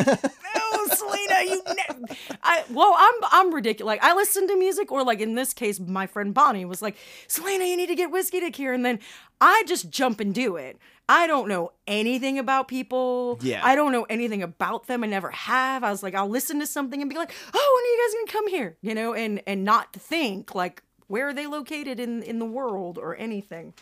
no, 0.56 0.86
Selena, 0.96 1.44
you. 1.44 1.62
Ne-. 1.68 2.16
I 2.44 2.64
well, 2.70 2.94
I'm 2.98 3.14
I'm 3.32 3.54
ridiculous. 3.54 3.88
Like 3.88 4.04
I 4.04 4.14
listen 4.16 4.48
to 4.48 4.58
music, 4.58 4.92
or 4.92 5.04
like 5.04 5.20
in 5.20 5.36
this 5.36 5.54
case, 5.54 5.80
my 5.80 6.08
friend 6.08 6.34
Bonnie 6.34 6.66
was 6.66 6.82
like, 6.82 6.96
"Selena, 7.28 7.66
you 7.66 7.78
need 7.78 7.88
to 7.88 7.96
get 7.96 8.12
whiskey 8.12 8.40
dick 8.40 8.56
here," 8.56 8.74
and 8.74 8.86
then 8.86 9.00
I 9.40 9.64
just 9.68 9.90
jump 9.90 10.20
and 10.20 10.34
do 10.34 10.56
it. 10.56 10.78
I 11.10 11.26
don't 11.28 11.48
know 11.48 11.72
anything 11.86 12.38
about 12.38 12.68
people. 12.68 13.40
Yeah. 13.42 13.62
I 13.64 13.76
don't 13.76 13.92
know 13.92 14.04
anything 14.04 14.44
about 14.44 14.88
them. 14.88 15.04
I 15.04 15.08
never 15.08 15.32
have. 15.32 15.84
I 15.84 15.92
was 15.92 16.04
like, 16.04 16.16
I'll 16.16 16.28
listen 16.28 16.60
to 16.60 16.68
something 16.68 17.02
and 17.02 17.10
be 17.10 17.16
like, 17.16 17.32
"Oh, 17.54 17.76
when 17.76 17.84
are 17.86 17.94
you 17.94 18.08
guys 18.08 18.14
gonna 18.14 18.40
come 18.40 18.48
here?" 18.50 18.78
You 18.82 18.94
know, 18.94 19.14
and 19.14 19.42
and 19.48 19.64
not 19.64 19.94
think 19.94 20.54
like 20.54 20.84
where 21.08 21.30
are 21.30 21.34
they 21.34 21.48
located 21.48 22.00
in 22.00 22.24
in 22.24 22.40
the 22.40 22.46
world 22.46 22.98
or 22.98 23.16
anything. 23.16 23.74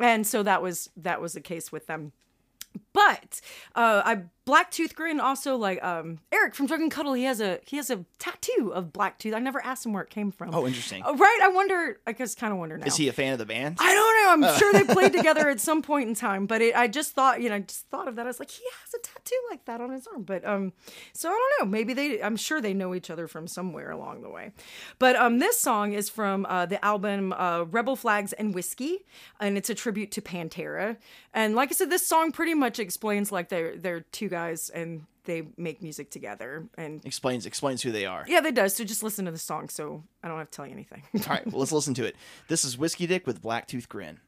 And 0.00 0.26
so 0.26 0.42
that 0.42 0.62
was 0.62 0.90
that 0.96 1.20
was 1.20 1.34
the 1.34 1.40
case 1.40 1.70
with 1.70 1.86
them. 1.86 2.12
But 2.92 3.40
uh, 3.76 4.02
I 4.04 4.22
Black 4.46 4.70
Tooth 4.70 4.94
Grin 4.94 5.20
also 5.20 5.56
like 5.56 5.82
um, 5.82 6.18
Eric 6.30 6.54
from 6.54 6.66
Drug 6.66 6.80
and 6.80 6.90
Cuddle. 6.90 7.14
He 7.14 7.24
has 7.24 7.40
a 7.40 7.60
he 7.66 7.78
has 7.78 7.88
a 7.88 8.04
tattoo 8.18 8.72
of 8.74 8.92
Black 8.92 9.18
Tooth. 9.18 9.32
I 9.34 9.38
never 9.38 9.64
asked 9.64 9.86
him 9.86 9.94
where 9.94 10.02
it 10.02 10.10
came 10.10 10.30
from. 10.30 10.54
Oh, 10.54 10.66
interesting. 10.66 11.02
Uh, 11.02 11.14
right? 11.14 11.38
I 11.42 11.48
wonder. 11.48 11.98
I 12.06 12.12
guess 12.12 12.34
kind 12.34 12.52
of 12.52 12.58
wonder 12.58 12.76
now. 12.76 12.84
Is 12.84 12.96
he 12.96 13.08
a 13.08 13.12
fan 13.12 13.32
of 13.32 13.38
the 13.38 13.46
band? 13.46 13.78
I 13.80 13.94
don't 13.94 14.40
know. 14.42 14.48
I'm 14.48 14.58
sure 14.58 14.72
they 14.74 14.84
played 14.84 15.12
together 15.16 15.48
at 15.48 15.60
some 15.60 15.80
point 15.80 16.10
in 16.10 16.14
time, 16.14 16.46
but 16.46 16.60
it, 16.60 16.76
I 16.76 16.88
just 16.88 17.12
thought, 17.12 17.40
you 17.40 17.48
know, 17.48 17.54
I 17.54 17.60
just 17.60 17.88
thought 17.88 18.06
of 18.06 18.16
that. 18.16 18.26
I 18.26 18.28
was 18.28 18.38
like, 18.38 18.50
he 18.50 18.62
has 18.82 18.94
a 18.94 18.98
tattoo 19.02 19.40
like 19.50 19.64
that 19.64 19.80
on 19.80 19.90
his 19.90 20.06
arm. 20.06 20.24
But 20.24 20.46
um, 20.46 20.74
so 21.14 21.30
I 21.30 21.32
don't 21.32 21.66
know. 21.66 21.70
Maybe 21.70 21.94
they. 21.94 22.22
I'm 22.22 22.36
sure 22.36 22.60
they 22.60 22.74
know 22.74 22.94
each 22.94 23.08
other 23.08 23.26
from 23.26 23.46
somewhere 23.46 23.90
along 23.90 24.20
the 24.20 24.30
way. 24.30 24.52
But 24.98 25.16
um, 25.16 25.38
this 25.38 25.58
song 25.58 25.94
is 25.94 26.10
from 26.10 26.44
uh, 26.50 26.66
the 26.66 26.84
album 26.84 27.32
uh, 27.32 27.64
Rebel 27.70 27.96
Flags 27.96 28.34
and 28.34 28.54
Whiskey, 28.54 29.06
and 29.40 29.56
it's 29.56 29.70
a 29.70 29.74
tribute 29.74 30.10
to 30.12 30.20
Pantera. 30.20 30.98
And 31.32 31.54
like 31.54 31.70
I 31.70 31.72
said, 31.72 31.88
this 31.88 32.06
song 32.06 32.30
pretty 32.30 32.54
much 32.54 32.78
explains 32.78 33.32
like 33.32 33.48
they're 33.48 33.76
they're 33.76 34.00
two 34.00 34.28
guys 34.34 34.68
and 34.70 35.04
they 35.24 35.46
make 35.56 35.80
music 35.82 36.10
together. 36.10 36.66
And 36.76 37.04
Explains 37.06 37.46
explains 37.46 37.82
who 37.82 37.92
they 37.92 38.04
are. 38.06 38.24
yeah, 38.26 38.40
they 38.40 38.50
does. 38.50 38.74
So 38.74 38.84
just 38.84 39.02
listen 39.02 39.24
to 39.26 39.30
the 39.30 39.38
song. 39.38 39.68
So 39.68 40.02
I 40.22 40.28
don't 40.28 40.38
have 40.38 40.50
to 40.50 40.56
tell 40.56 40.66
you 40.66 40.72
anything. 40.72 41.02
All 41.14 41.20
right, 41.28 41.46
well, 41.46 41.60
let's 41.60 41.72
listen 41.72 41.94
to 41.94 42.04
it. 42.04 42.16
This 42.48 42.64
is 42.64 42.76
Whiskey 42.76 43.06
Dick 43.06 43.26
with 43.26 43.40
Black 43.40 43.66
Tooth 43.68 43.88
Grin. 43.88 44.18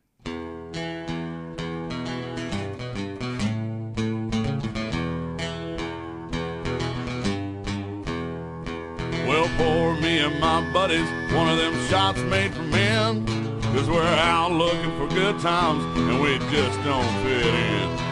Well, 9.26 9.48
for 9.58 10.00
me 10.00 10.18
and 10.20 10.38
my 10.38 10.60
buddies, 10.72 11.08
one 11.34 11.48
of 11.48 11.56
them 11.58 11.74
shots 11.88 12.20
made 12.20 12.54
for 12.54 12.62
men. 12.62 13.26
Cause 13.74 13.90
we're 13.90 14.02
out 14.02 14.52
looking 14.52 14.90
for 14.96 15.06
good 15.14 15.38
times 15.40 15.82
and 15.98 16.20
we 16.22 16.38
just 16.50 16.82
don't 16.84 17.04
fit 17.22 17.44
in. 17.44 18.05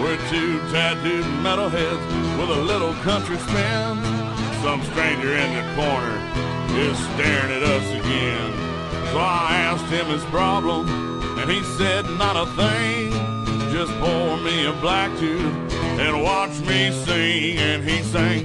We're 0.00 0.16
two 0.30 0.58
tattooed 0.72 1.26
metalheads 1.44 2.38
with 2.38 2.48
a 2.56 2.62
little 2.62 2.94
country 3.04 3.36
spin. 3.36 4.02
Some 4.62 4.82
stranger 4.84 5.36
in 5.36 5.52
the 5.54 5.74
corner 5.76 6.16
is 6.80 6.96
staring 7.14 7.52
at 7.52 7.62
us 7.62 7.86
again. 7.90 8.50
So 9.12 9.18
I 9.18 9.58
asked 9.60 9.84
him 9.92 10.06
his 10.06 10.24
problem 10.24 10.88
and 11.38 11.50
he 11.50 11.62
said 11.76 12.06
not 12.18 12.34
a 12.34 12.46
thing. 12.56 13.12
Just 13.70 13.92
pour 14.00 14.38
me 14.38 14.64
a 14.64 14.72
black 14.80 15.10
tooth 15.18 15.54
and 16.00 16.22
watch 16.22 16.58
me 16.60 16.90
sing. 17.04 17.58
And 17.58 17.84
he 17.84 18.02
sang. 18.02 18.44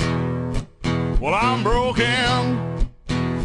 Well, 1.21 1.33
I'm 1.33 1.63
broken 1.63 2.91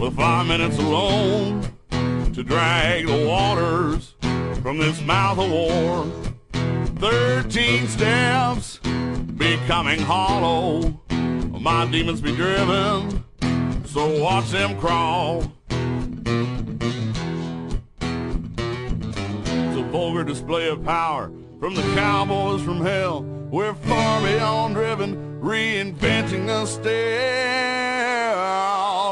with 0.01 0.17
five 0.17 0.49
minutes 0.49 0.79
alone 0.79 1.63
to 1.91 2.43
drag 2.43 3.07
the 3.07 3.25
waters 3.25 4.15
from 4.63 4.79
this 4.79 5.01
mouth 5.01 5.39
of 5.39 5.51
war. 5.51 6.30
Thirteen 7.01 7.89
steps 7.89 8.79
becoming 9.39 10.01
hollow. 10.01 11.01
My 11.09 11.87
demons 11.91 12.21
be 12.21 12.37
driven, 12.37 13.25
so 13.87 14.21
watch 14.23 14.51
them 14.51 14.79
crawl. 14.79 15.51
It's 19.57 19.79
a 19.79 19.83
vulgar 19.91 20.25
display 20.25 20.69
of 20.69 20.85
power 20.85 21.33
from 21.59 21.75
the 21.75 21.83
cowboys 21.95 22.61
from 22.61 22.83
hell. 22.83 23.23
We're 23.51 23.73
far 23.73 24.21
beyond 24.21 24.75
driven, 24.75 25.41
reinventing 25.41 26.47
the 26.49 26.67
style. 26.67 26.91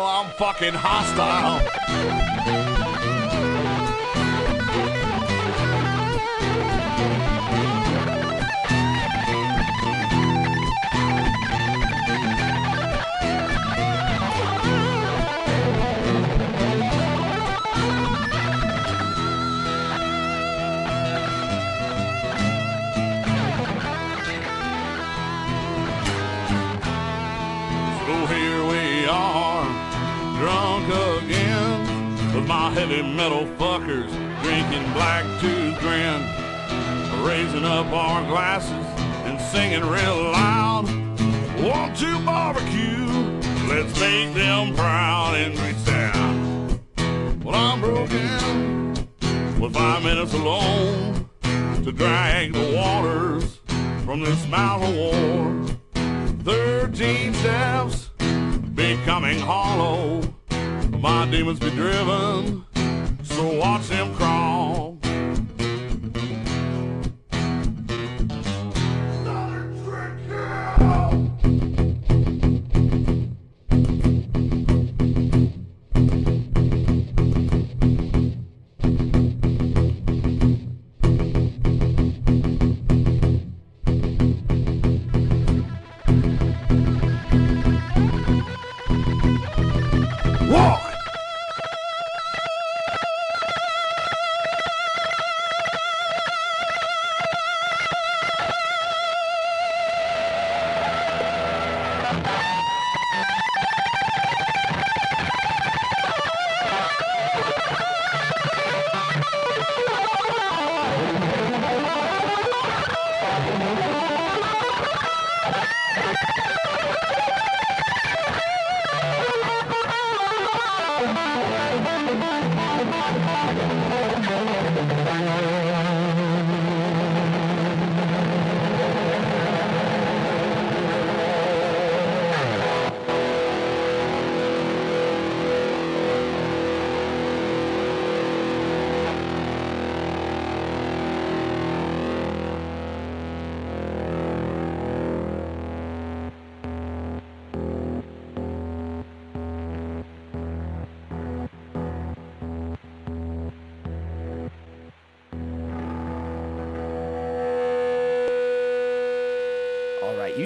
I'm 0.06 0.30
fucking 0.32 0.74
hostile. 0.74 1.66
Heavy 32.78 33.02
metal 33.02 33.44
fuckers 33.58 34.08
drinking 34.40 34.84
black 34.92 35.24
tooth 35.40 35.76
grin, 35.80 36.22
raising 37.26 37.64
up 37.64 37.86
our 37.86 38.24
glasses 38.28 38.86
and 39.26 39.40
singing 39.40 39.80
real 39.80 40.30
loud. 40.30 40.84
Want 41.60 41.96
to 41.96 42.24
barbecue? 42.24 43.04
Let's 43.66 43.98
make 43.98 44.32
them 44.32 44.76
proud 44.76 45.34
and 45.34 45.58
reach. 45.58 45.74
Well, 47.44 47.56
I'm 47.56 47.80
broken 47.80 48.94
with 49.58 49.74
five 49.74 50.04
minutes 50.04 50.34
alone 50.34 51.28
to 51.82 51.90
drag 51.90 52.52
the 52.52 52.76
waters 52.76 53.58
from 54.04 54.20
this 54.20 54.46
mouth 54.46 54.84
of 54.84 54.94
war. 54.94 55.66
Thirteen 56.44 57.34
steps 57.34 58.10
becoming 58.74 59.40
hollow. 59.40 60.22
My 60.90 61.26
demons 61.30 61.60
be 61.60 61.70
driven, 61.70 62.64
watch 63.44 63.88
them 63.88 64.14
crawl. 64.14 64.87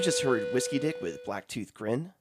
Just 0.02 0.22
heard 0.22 0.52
Whiskey 0.52 0.78
Dick 0.78 1.00
with 1.00 1.24
Blacktooth 1.24 1.72
Grin. 1.72 2.12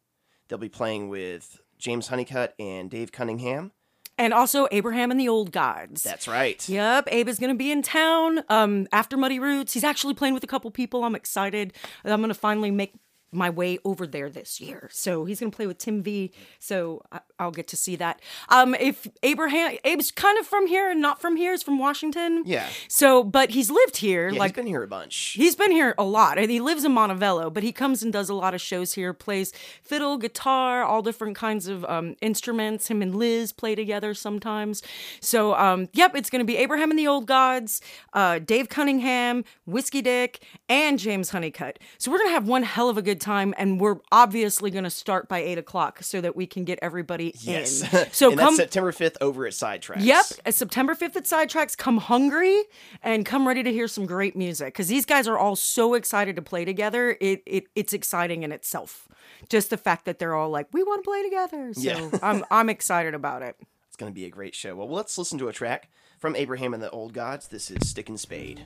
They'll 0.48 0.60
be 0.60 0.70
playing 0.70 1.10
with 1.10 1.62
James 1.80 2.08
Honeycutt 2.08 2.54
and 2.60 2.90
Dave 2.90 3.12
Cunningham. 3.12 3.72
And 4.18 4.34
also 4.34 4.68
Abraham 4.72 5.10
and 5.10 5.20
the 5.20 5.28
Old 5.28 5.52
Gods. 5.52 6.04
That's 6.04 6.28
right. 6.28 6.68
Yep, 6.70 7.08
Abe 7.12 7.28
is 7.28 7.40
going 7.40 7.50
to 7.50 7.58
be 7.58 7.72
in 7.72 7.82
town 7.82 8.44
um, 8.50 8.88
after 8.92 9.18
Muddy 9.18 9.40
Roots. 9.40 9.74
He's 9.74 9.84
actually 9.84 10.14
playing 10.14 10.36
with 10.36 10.44
a 10.44 10.48
couple 10.48 10.70
people. 10.70 11.04
I'm 11.04 11.16
excited. 11.16 11.74
I'm 12.06 12.20
going 12.20 12.30
to 12.30 12.36
finally 12.36 12.70
make 12.70 12.94
my 13.32 13.50
way 13.50 13.78
over 13.86 14.06
there 14.06 14.30
this 14.30 14.60
year. 14.60 14.90
So 14.92 15.26
he's 15.26 15.40
going 15.40 15.52
to 15.52 15.56
play 15.56 15.68
with 15.68 15.78
Tim 15.78 16.04
V. 16.04 16.32
So 16.60 17.02
I'll 17.40 17.52
get 17.52 17.68
to 17.70 17.78
see 17.78 17.96
that. 17.96 18.22
Um, 18.50 18.76
if 18.76 19.08
Abraham, 19.24 19.78
Abe's 19.86 20.12
kind 20.12 20.38
of 20.38 20.46
from 20.46 20.68
here 20.68 20.90
and 20.90 21.02
not 21.02 21.22
from 21.22 21.38
here. 21.38 21.52
He's 21.52 21.64
from 21.64 21.80
Washington. 21.80 22.44
Yeah. 22.46 22.68
So, 22.88 23.24
but 23.24 23.52
he's 23.52 23.72
lived 23.72 23.98
here. 23.98 24.30
Yeah, 24.30 24.40
like 24.40 24.52
he's 24.52 24.56
been 24.56 24.68
here 24.68 24.84
a 24.84 24.88
bunch. 24.88 25.34
He's 25.38 25.56
been 25.56 25.72
here 25.72 25.96
a 25.98 26.04
lot. 26.04 26.38
and 26.38 26.52
He 26.52 26.60
lives 26.60 26.84
in 26.84 26.92
Montevallo, 26.94 27.54
but 27.54 27.64
he 27.64 27.72
comes 27.72 28.04
and 28.04 28.12
does 28.12 28.30
a 28.30 28.34
lot 28.34 28.54
of 28.54 28.62
shows 28.62 28.94
here. 28.94 29.14
Plays 29.14 29.54
fiddle, 29.82 30.18
guitar, 30.18 30.84
all 30.84 31.02
different 31.02 31.38
kinds 31.38 31.68
of 31.68 31.86
um, 31.86 32.16
instruments. 32.22 32.90
Him 32.90 33.02
and 33.02 33.16
Liz 33.16 33.54
play 33.54 33.76
together 33.76 34.14
sometimes. 34.14 34.84
So, 35.22 35.56
um, 35.56 35.88
yep, 35.94 36.16
it's 36.16 36.30
going 36.30 36.42
to 36.42 36.46
be 36.46 36.58
Abraham 36.58 36.90
and 36.90 37.00
the 37.00 37.08
Old 37.08 37.28
Gods, 37.28 37.82
uh, 38.14 38.40
Dave 38.40 38.68
Cunningham, 38.68 39.46
Whiskey 39.66 40.02
Dick, 40.02 40.44
and 40.68 41.00
James 41.00 41.30
Honeycutt. 41.30 41.80
So 41.98 42.12
we're 42.12 42.18
going 42.18 42.30
to 42.30 42.34
have 42.34 42.48
one 42.48 42.64
hell 42.64 42.90
of 42.90 42.98
a 42.98 43.02
good 43.02 43.21
time, 43.22 43.54
and 43.58 43.80
we're 43.80 43.98
obviously 44.12 44.72
going 44.72 44.84
to 44.84 44.90
start 44.90 45.30
by 45.30 45.40
eight 45.40 45.58
o'clock 45.58 46.00
so 46.02 46.20
that 46.20 46.36
we 46.36 46.46
can 46.46 46.66
get 46.66 46.80
everybody 46.82 47.34
yes. 47.40 47.82
in. 47.94 48.12
So 48.12 48.36
come. 48.36 48.56
September 48.56 48.92
5th 48.92 49.16
over 49.22 49.46
at 49.46 49.54
Sidetracks. 49.54 50.04
Yep, 50.04 50.26
September 50.54 50.96
5th 50.96 51.16
at 51.16 51.24
Sidetracks. 51.24 51.78
Come 51.78 51.98
hungry 51.98 52.62
and 53.02 53.26
come 53.26 53.48
ready 53.48 53.64
to 53.64 53.72
hear 53.72 53.88
some 53.88 54.06
great 54.06 54.36
music 54.36 54.74
because 54.74 54.88
these 54.88 55.06
guys 55.06 55.28
are 55.28 55.38
all 55.38 55.56
so 55.56 55.94
excited 55.94 56.36
to 56.36 56.42
play 56.42 56.66
together. 56.66 57.18
It, 57.22 57.44
it 57.46 57.68
It's 57.76 57.94
exciting 57.94 58.44
in 58.44 58.52
itself. 58.52 59.08
Just 59.50 59.70
the 59.70 59.78
fact 59.78 60.06
that 60.06 60.20
they're 60.20 60.36
all 60.36 60.50
like, 60.50 60.68
we 60.74 60.84
want 60.84 61.04
to 61.04 61.10
play 61.10 61.24
together. 61.24 61.74
So 61.74 61.82
Yeah. 61.82 62.10
I'm, 62.24 62.44
I'm 62.52 62.70
excited 62.70 63.14
about 63.14 63.42
it. 63.42 63.56
It's 63.88 63.98
going 63.98 64.12
to 64.12 64.16
be 64.16 64.26
a 64.26 64.30
great 64.30 64.56
show. 64.56 64.76
Well, 64.76 64.90
let's 64.90 65.18
listen 65.18 65.38
to 65.40 65.48
a 65.48 65.54
track 65.54 65.90
from 66.20 66.36
Abraham 66.36 66.74
and 66.74 66.82
the 66.82 66.90
Old 66.90 67.14
Gods. 67.14 67.48
This 67.48 67.72
is 67.72 67.90
Stick 67.90 68.10
and 68.10 68.20
Spade. 68.20 68.66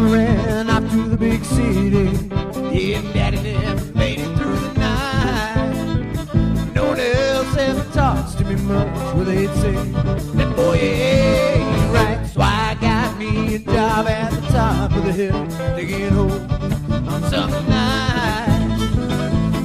Mama 0.00 0.16
ran 0.16 0.70
off 0.70 0.90
to 0.92 1.08
the 1.10 1.16
big 1.16 1.44
city. 1.44 2.08
Yeah, 2.74 3.02
Daddy 3.12 3.42
never 3.42 3.84
made 3.92 4.20
it 4.20 4.34
through 4.38 4.56
the 4.56 4.72
night. 4.78 6.74
No 6.74 6.88
one 6.88 7.00
else 7.00 7.56
ever 7.58 7.84
talks 7.92 8.34
to 8.36 8.44
me 8.44 8.54
much. 8.62 8.88
Well, 9.14 9.24
they'd 9.26 9.52
say, 9.56 9.74
that 9.74 10.56
boy 10.56 10.76
ain't 10.76 11.92
right. 11.92 12.24
So 12.32 12.40
I 12.40 12.78
got 12.80 13.18
me 13.18 13.56
a 13.56 13.58
job 13.58 14.06
at 14.06 14.30
the 14.32 14.40
top 14.48 14.92
of 14.96 15.04
the 15.04 15.12
hill, 15.12 15.46
digging 15.76 16.08
holes 16.08 16.40
on 16.90 17.22
Sunday 17.28 17.68
night. 17.68 18.78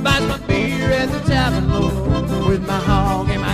Buys 0.03 0.27
my 0.27 0.37
beer 0.47 0.91
at 0.91 1.11
the 1.13 1.19
tavern, 1.19 1.69
Lord, 1.71 2.49
with 2.49 2.67
my 2.67 2.79
hog 2.79 3.29
and 3.29 3.41
my 3.41 3.44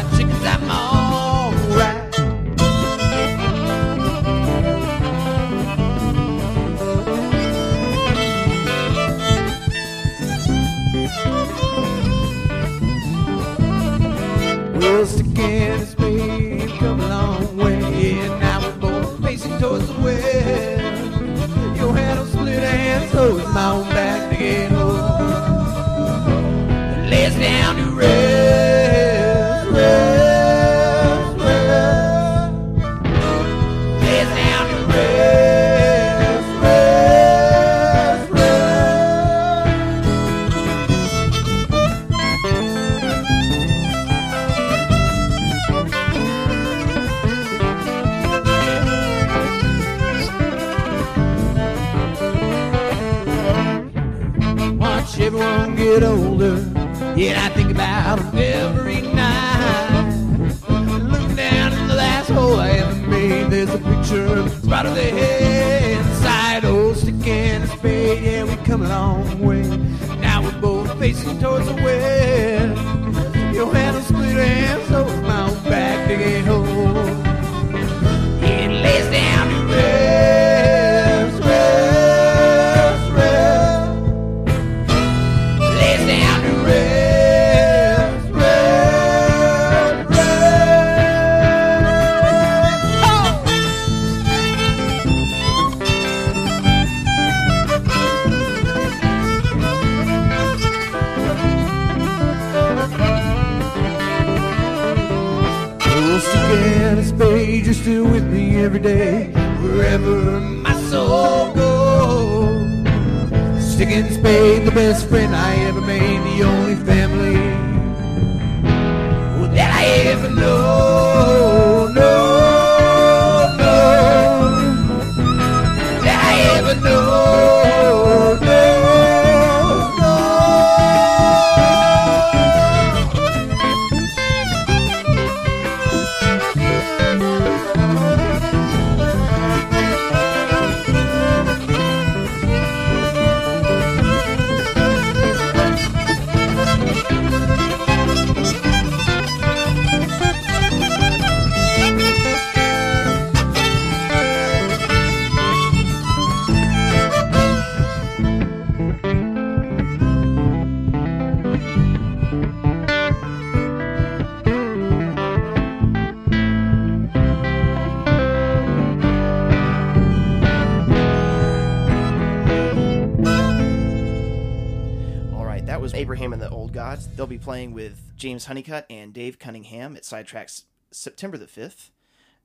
playing 177.52 177.74
with 177.74 178.14
James 178.16 178.46
Honeycutt 178.46 178.86
and 178.90 179.12
Dave 179.12 179.38
Cunningham 179.38 179.98
at 179.98 180.04
Sidetracks 180.04 180.64
September 180.90 181.38
the 181.38 181.48
5th. 181.48 181.90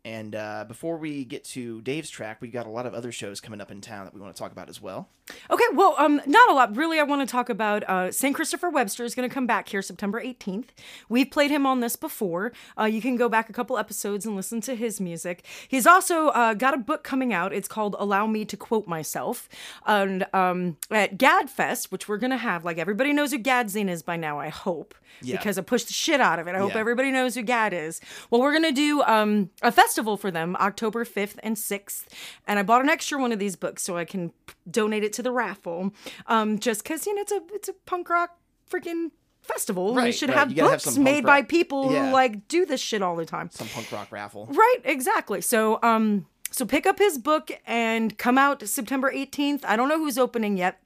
And 0.07 0.37
uh, 0.37 0.64
before 0.69 0.99
we 0.99 1.25
get 1.25 1.42
to 1.47 1.83
Dave's 1.83 2.09
track, 2.09 2.40
we've 2.40 2.53
got 2.53 2.64
a 2.64 2.71
lot 2.71 2.87
of 2.87 2.95
other 2.95 3.11
shows 3.11 3.40
coming 3.40 3.61
up 3.61 3.73
in 3.73 3.81
town 3.81 4.05
that 4.05 4.14
we 4.14 4.21
want 4.21 4.37
to 4.37 4.40
talk 4.40 4.53
about 4.53 4.69
as 4.69 4.81
well. 4.81 5.09
Okay, 5.51 5.64
well, 5.75 5.97
um, 5.99 6.23
not 6.27 6.49
a 6.49 6.55
lot. 6.55 6.77
Really, 6.77 7.01
I 7.01 7.03
want 7.03 7.29
to 7.29 7.33
talk 7.33 7.49
about 7.49 7.83
uh, 7.88 8.12
St. 8.12 8.33
Christopher 8.33 8.71
Webster 8.71 9.05
is 9.05 9.16
going 9.16 9.29
to 9.29 9.35
come 9.35 9.49
back 9.49 9.69
here 9.69 9.83
September 9.83 10.23
18th. 10.23 10.66
We've 11.09 11.29
played 11.29 11.51
him 11.51 11.66
on 11.66 11.81
this 11.81 11.97
before. 11.97 12.53
Uh, 12.79 12.85
you 12.85 13.01
can 13.01 13.16
go 13.16 13.29
back 13.29 13.51
a 13.51 13.53
couple 13.53 13.79
episodes 13.79 14.25
and 14.25 14.37
listen 14.37 14.61
to 14.61 14.77
his 14.77 15.01
music. 15.01 15.45
He's 15.66 15.88
also 15.88 16.29
uh, 16.29 16.55
got 16.55 16.75
a 16.75 16.79
book 16.79 17.03
coming 17.03 17.33
out. 17.33 17.53
It's 17.53 17.66
called 17.66 17.97
Allow 17.99 18.29
Me 18.29 18.45
to 18.45 18.57
Quote 18.57 18.87
Myself. 18.87 19.49
And 19.87 20.25
um, 20.33 20.77
at 20.88 21.19
GADFest, 21.19 21.90
which 21.90 22.09
we're 22.09 22.19
going 22.19 22.31
to 22.31 22.37
have, 22.37 22.64
like 22.64 22.79
everybody 22.79 23.12
knows 23.12 23.33
who 23.33 23.40
Gadzine 23.40 23.90
is 23.90 24.05
by 24.05 24.16
now, 24.16 24.38
I 24.38 24.51
hope, 24.51 24.95
Yeah. 25.23 25.37
because 25.37 25.59
I 25.59 25.63
pushed 25.63 25.87
the 25.89 25.93
shit 25.93 26.21
out 26.21 26.39
of 26.39 26.47
it. 26.49 26.55
I 26.55 26.59
hope 26.59 26.75
Yeah. 26.75 26.81
everybody 26.81 27.11
knows 27.11 27.35
who 27.35 27.43
Gad 27.43 27.73
is. 27.73 28.01
Well, 28.31 28.41
we're 28.41 28.53
going 28.53 28.63
to 28.65 28.73
do 28.73 29.03
um, 29.03 29.51
a 29.63 29.73
festival 29.73 30.17
for 30.17 30.31
them 30.31 30.57
October 30.57 31.05
5th 31.05 31.37
and 31.43 31.57
6th. 31.57 32.05
And 32.47 32.59
I 32.59 32.63
bought 32.63 32.83
an 32.83 32.89
extra 32.89 33.19
one 33.19 33.33
of 33.33 33.39
these 33.39 33.57
books 33.57 33.83
so 33.83 33.97
I 33.97 34.05
can 34.05 34.33
donate 34.71 35.05
it 35.05 35.13
to 35.15 35.23
the 35.23 35.33
raffle. 35.33 35.93
Um, 36.27 36.59
just 36.59 36.83
because, 36.83 37.07
you 37.07 37.15
know, 37.15 37.23
it's 37.23 37.33
a, 37.33 37.41
it's 37.53 37.69
a 37.69 37.73
punk 37.87 38.09
rock 38.11 38.39
freaking 38.71 39.11
festival. 39.43 39.95
we 39.95 40.11
should 40.11 40.29
right. 40.29 40.39
have 40.39 40.49
have 40.57 40.71
books 40.71 40.85
punk 40.85 40.99
made 40.99 41.25
by 41.25 41.41
people 41.43 41.93
Yeah. 41.93 42.07
who 42.09 42.13
like 42.13 42.49
do 42.49 42.67
this 42.67 42.81
shit 42.81 43.01
all 43.03 43.15
the 43.17 43.25
time. 43.27 43.49
Some 43.53 43.69
punk 43.69 43.91
rock 43.93 44.11
raffle. 44.11 44.47
Right, 44.51 44.79
exactly. 44.85 45.41
So, 45.41 45.79
um, 45.83 46.27
so 46.51 46.65
pick 46.67 46.85
up 46.87 46.99
his 46.99 47.17
book 47.19 47.51
and 47.67 48.17
come 48.19 48.39
out 48.39 48.67
September 48.67 49.11
18th. 49.13 49.65
I 49.65 49.77
don't 49.77 49.89
know 49.89 49.99
who's 49.99 50.19
opening 50.19 50.57
yet, 50.57 50.81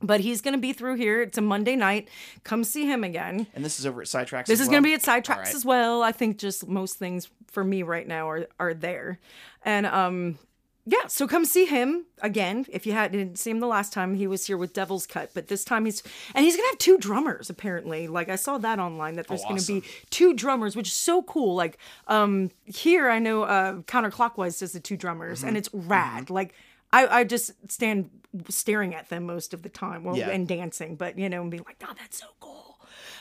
but 0.00 0.20
he's 0.20 0.40
going 0.40 0.54
to 0.54 0.60
be 0.60 0.72
through 0.72 0.94
here. 0.96 1.22
It's 1.22 1.38
a 1.38 1.40
Monday 1.42 1.76
night. 1.76 2.08
Come 2.44 2.64
see 2.64 2.86
him 2.86 3.02
again. 3.04 3.46
And 3.54 3.64
this 3.64 3.78
is 3.80 3.86
over 3.86 4.00
at 4.02 4.06
Sidetracks. 4.06 4.46
This 4.46 4.60
is 4.60 4.66
well? 4.68 4.72
going 4.80 4.82
to 4.84 4.88
be 4.88 4.94
at 4.94 5.02
Sidetracks 5.02 5.36
right. 5.46 5.54
as 5.54 5.64
well. 5.64 6.02
I 6.02 6.12
think 6.12 6.38
just 6.38 6.68
most 6.68 6.96
things 6.96 7.28
for 7.48 7.64
me 7.64 7.82
right 7.82 8.06
now 8.06 8.28
are 8.28 8.46
are 8.60 8.74
there, 8.74 9.18
and 9.64 9.86
um, 9.86 10.38
yeah. 10.84 11.06
So 11.08 11.26
come 11.26 11.44
see 11.46 11.64
him 11.64 12.04
again. 12.22 12.66
If 12.70 12.86
you 12.86 12.92
had, 12.92 13.12
didn't 13.12 13.38
seen 13.38 13.56
him 13.56 13.60
the 13.60 13.66
last 13.66 13.92
time, 13.92 14.14
he 14.14 14.26
was 14.26 14.46
here 14.46 14.56
with 14.58 14.74
Devil's 14.74 15.06
Cut, 15.06 15.30
but 15.34 15.48
this 15.48 15.64
time 15.64 15.86
he's 15.86 16.02
and 16.34 16.44
he's 16.44 16.56
gonna 16.56 16.68
have 16.68 16.78
two 16.78 16.98
drummers 16.98 17.48
apparently. 17.50 18.06
Like 18.06 18.28
I 18.28 18.36
saw 18.36 18.58
that 18.58 18.78
online 18.78 19.16
that 19.16 19.28
there's 19.28 19.42
Oh, 19.44 19.48
gonna 19.48 19.62
be 19.62 19.82
two 20.10 20.34
drummers, 20.34 20.76
which 20.76 20.88
is 20.88 20.94
so 20.94 21.22
cool. 21.22 21.54
Like 21.54 21.78
um, 22.06 22.50
here 22.66 23.08
I 23.08 23.18
know 23.18 23.44
uh, 23.44 23.76
counterclockwise 23.82 24.60
does 24.60 24.72
the 24.72 24.80
two 24.80 24.96
drummers, 24.96 25.38
Mm-hmm. 25.40 25.48
and 25.48 25.56
it's 25.56 25.70
rad. 25.72 26.30
Like. 26.30 26.54
I, 26.90 27.06
I 27.18 27.24
just 27.24 27.52
stand 27.70 28.08
staring 28.48 28.94
at 28.94 29.08
them 29.08 29.24
most 29.26 29.52
of 29.54 29.62
the 29.62 29.68
time 29.68 30.04
well, 30.04 30.16
Yeah. 30.16 30.30
and 30.30 30.46
dancing, 30.48 30.96
but 30.96 31.18
you 31.18 31.28
know, 31.28 31.42
and 31.42 31.50
being 31.50 31.64
like, 31.66 31.78
God, 31.78 31.96
that's 31.98 32.18
so 32.18 32.26
cool. 32.40 32.78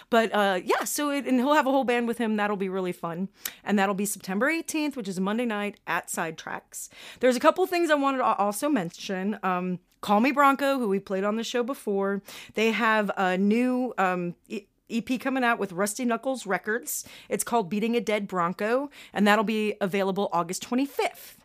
But 0.09 0.33
uh, 0.33 0.61
yeah, 0.63 0.85
so 0.85 1.09
it, 1.09 1.25
and 1.25 1.37
he'll 1.39 1.53
have 1.53 1.67
a 1.67 1.71
whole 1.71 1.83
band 1.83 2.07
with 2.07 2.17
him. 2.17 2.37
That'll 2.37 2.55
be 2.55 2.69
really 2.69 2.93
fun, 2.93 3.27
and 3.63 3.77
that'll 3.77 3.93
be 3.95 4.05
September 4.05 4.49
18th, 4.51 4.95
which 4.95 5.07
is 5.09 5.17
a 5.17 5.21
Monday 5.21 5.45
night 5.45 5.79
at 5.85 6.07
Sidetracks. 6.07 6.87
There's 7.19 7.35
a 7.35 7.39
couple 7.41 7.65
things 7.67 7.89
I 7.91 7.95
wanted 7.95 8.19
to 8.19 8.23
also 8.23 8.69
mention. 8.69 9.37
Um, 9.43 9.79
Call 9.99 10.19
Me 10.21 10.31
Bronco, 10.31 10.79
who 10.79 10.87
we 10.87 10.99
played 10.99 11.23
on 11.25 11.35
the 11.35 11.43
show 11.43 11.63
before, 11.63 12.21
they 12.53 12.71
have 12.71 13.11
a 13.17 13.37
new. 13.37 13.93
Um, 13.97 14.35
e- 14.47 14.67
EP 14.89 15.19
coming 15.19 15.43
out 15.43 15.59
with 15.59 15.73
Rusty 15.73 16.05
Knuckles 16.05 16.45
Records. 16.45 17.03
It's 17.27 17.43
called 17.43 17.69
Beating 17.69 17.97
a 17.97 17.99
Dead 17.99 18.25
Bronco, 18.25 18.89
and 19.11 19.27
that'll 19.27 19.43
be 19.43 19.75
available 19.81 20.29
August 20.31 20.63
25th. 20.69 21.35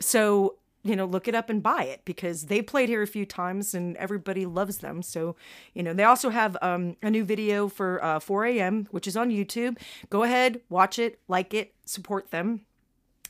So, 0.00 0.54
you 0.86 0.96
know, 0.96 1.04
look 1.04 1.28
it 1.28 1.34
up 1.34 1.50
and 1.50 1.62
buy 1.62 1.84
it 1.84 2.02
because 2.04 2.44
they 2.44 2.62
played 2.62 2.88
here 2.88 3.02
a 3.02 3.06
few 3.06 3.26
times 3.26 3.74
and 3.74 3.96
everybody 3.96 4.46
loves 4.46 4.78
them. 4.78 5.02
So, 5.02 5.36
you 5.74 5.82
know, 5.82 5.92
they 5.92 6.04
also 6.04 6.30
have 6.30 6.56
um, 6.62 6.96
a 7.02 7.10
new 7.10 7.24
video 7.24 7.68
for 7.68 8.02
uh, 8.02 8.20
4 8.20 8.46
a.m., 8.46 8.88
which 8.90 9.06
is 9.06 9.16
on 9.16 9.30
YouTube. 9.30 9.78
Go 10.10 10.22
ahead, 10.22 10.60
watch 10.68 10.98
it, 10.98 11.18
like 11.28 11.52
it, 11.52 11.74
support 11.84 12.30
them. 12.30 12.62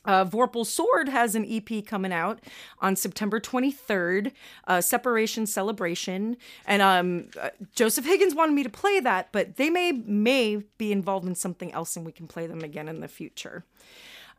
Uh, 0.06 0.24
Vorpal 0.24 0.64
Sword 0.64 1.08
has 1.08 1.34
an 1.34 1.44
EP 1.48 1.84
coming 1.84 2.12
out 2.12 2.38
on 2.78 2.94
September 2.94 3.40
23rd, 3.40 4.30
uh, 4.68 4.80
Separation 4.80 5.46
Celebration, 5.46 6.36
and 6.64 6.80
um, 6.80 7.28
uh, 7.40 7.50
Joseph 7.74 8.06
Higgins 8.06 8.32
wanted 8.32 8.52
me 8.52 8.62
to 8.62 8.70
play 8.70 9.00
that, 9.00 9.32
but 9.32 9.56
they 9.56 9.68
may 9.68 9.90
may 9.90 10.62
be 10.78 10.92
involved 10.92 11.26
in 11.26 11.34
something 11.34 11.72
else, 11.72 11.96
and 11.96 12.06
we 12.06 12.12
can 12.12 12.28
play 12.28 12.46
them 12.46 12.60
again 12.60 12.88
in 12.88 13.00
the 13.00 13.08
future. 13.08 13.64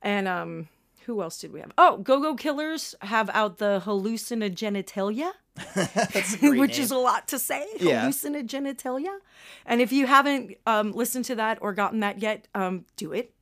And 0.01 0.27
um, 0.27 0.69
who 1.07 1.21
else 1.23 1.39
did 1.39 1.51
we 1.51 1.59
have? 1.61 1.71
Oh, 1.77 1.97
Go 1.97 2.21
Go 2.21 2.35
Killers 2.35 2.93
have 3.01 3.29
out 3.33 3.57
the 3.57 3.81
Hallucinogenitalia. 3.83 5.31
That's 5.75 6.35
a 6.35 6.37
great 6.39 6.59
which 6.59 6.71
name. 6.73 6.81
is 6.81 6.91
a 6.91 6.97
lot 6.97 7.27
to 7.29 7.39
say. 7.39 7.65
Yeah. 7.79 8.05
Hallucinogenitalia. 8.07 9.17
And 9.65 9.81
if 9.81 9.91
you 9.91 10.05
haven't 10.05 10.55
um, 10.67 10.91
listened 10.91 11.25
to 11.25 11.35
that 11.35 11.57
or 11.61 11.73
gotten 11.73 12.01
that 12.01 12.19
yet, 12.21 12.47
um, 12.53 12.85
do 12.95 13.11
it. 13.13 13.33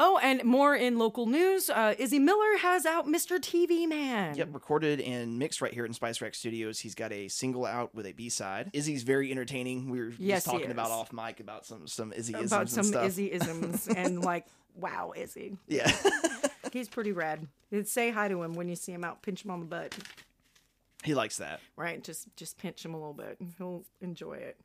Oh, 0.00 0.18
and 0.22 0.42
more 0.44 0.74
in 0.74 0.98
local 0.98 1.26
news. 1.26 1.70
Uh, 1.70 1.94
Izzy 1.98 2.18
Miller 2.18 2.58
has 2.58 2.84
out 2.84 3.06
Mr. 3.06 3.38
TV 3.38 3.88
Man. 3.88 4.36
Yep, 4.36 4.48
recorded 4.52 5.00
and 5.00 5.38
mixed 5.38 5.60
right 5.62 5.72
here 5.72 5.86
in 5.86 5.92
Spice 5.92 6.20
Rack 6.20 6.34
Studios. 6.34 6.80
He's 6.80 6.96
got 6.96 7.12
a 7.12 7.28
single 7.28 7.64
out 7.64 7.94
with 7.94 8.04
a 8.06 8.12
B 8.12 8.28
side. 8.28 8.70
Izzy's 8.72 9.04
very 9.04 9.30
entertaining. 9.30 9.88
We 9.90 10.00
were 10.00 10.12
Yes, 10.18 10.44
just 10.44 10.46
talking 10.52 10.72
about 10.72 10.90
off 10.90 11.12
mic 11.12 11.38
about 11.38 11.64
some 11.64 11.86
some 11.86 12.12
Izzy 12.12 12.34
isms 12.34 12.52
About 12.52 12.68
some. 12.68 13.04
Izzy 13.04 13.32
isms 13.32 13.86
and 13.86 14.20
like, 14.24 14.46
wow, 14.74 15.12
Izzy. 15.16 15.56
Yeah, 15.68 15.90
He's 16.74 16.88
pretty 16.88 17.12
rad. 17.12 17.46
Say 17.84 18.10
hi 18.10 18.26
to 18.26 18.42
him 18.42 18.54
when 18.54 18.68
you 18.68 18.74
see 18.74 18.90
him 18.90 19.04
out. 19.04 19.22
Pinch 19.22 19.44
him 19.44 19.52
on 19.52 19.60
the 19.60 19.66
butt. 19.66 19.96
he 21.04 21.14
likes 21.14 21.36
that. 21.36 21.60
right? 21.76 22.02
Just 22.02 22.26
just 22.34 22.58
pinch 22.58 22.84
him 22.84 22.94
a 22.94 22.96
little 22.96 23.14
bit. 23.14 23.38
He'll 23.58 23.84
enjoy 24.00 24.34
it. 24.34 24.58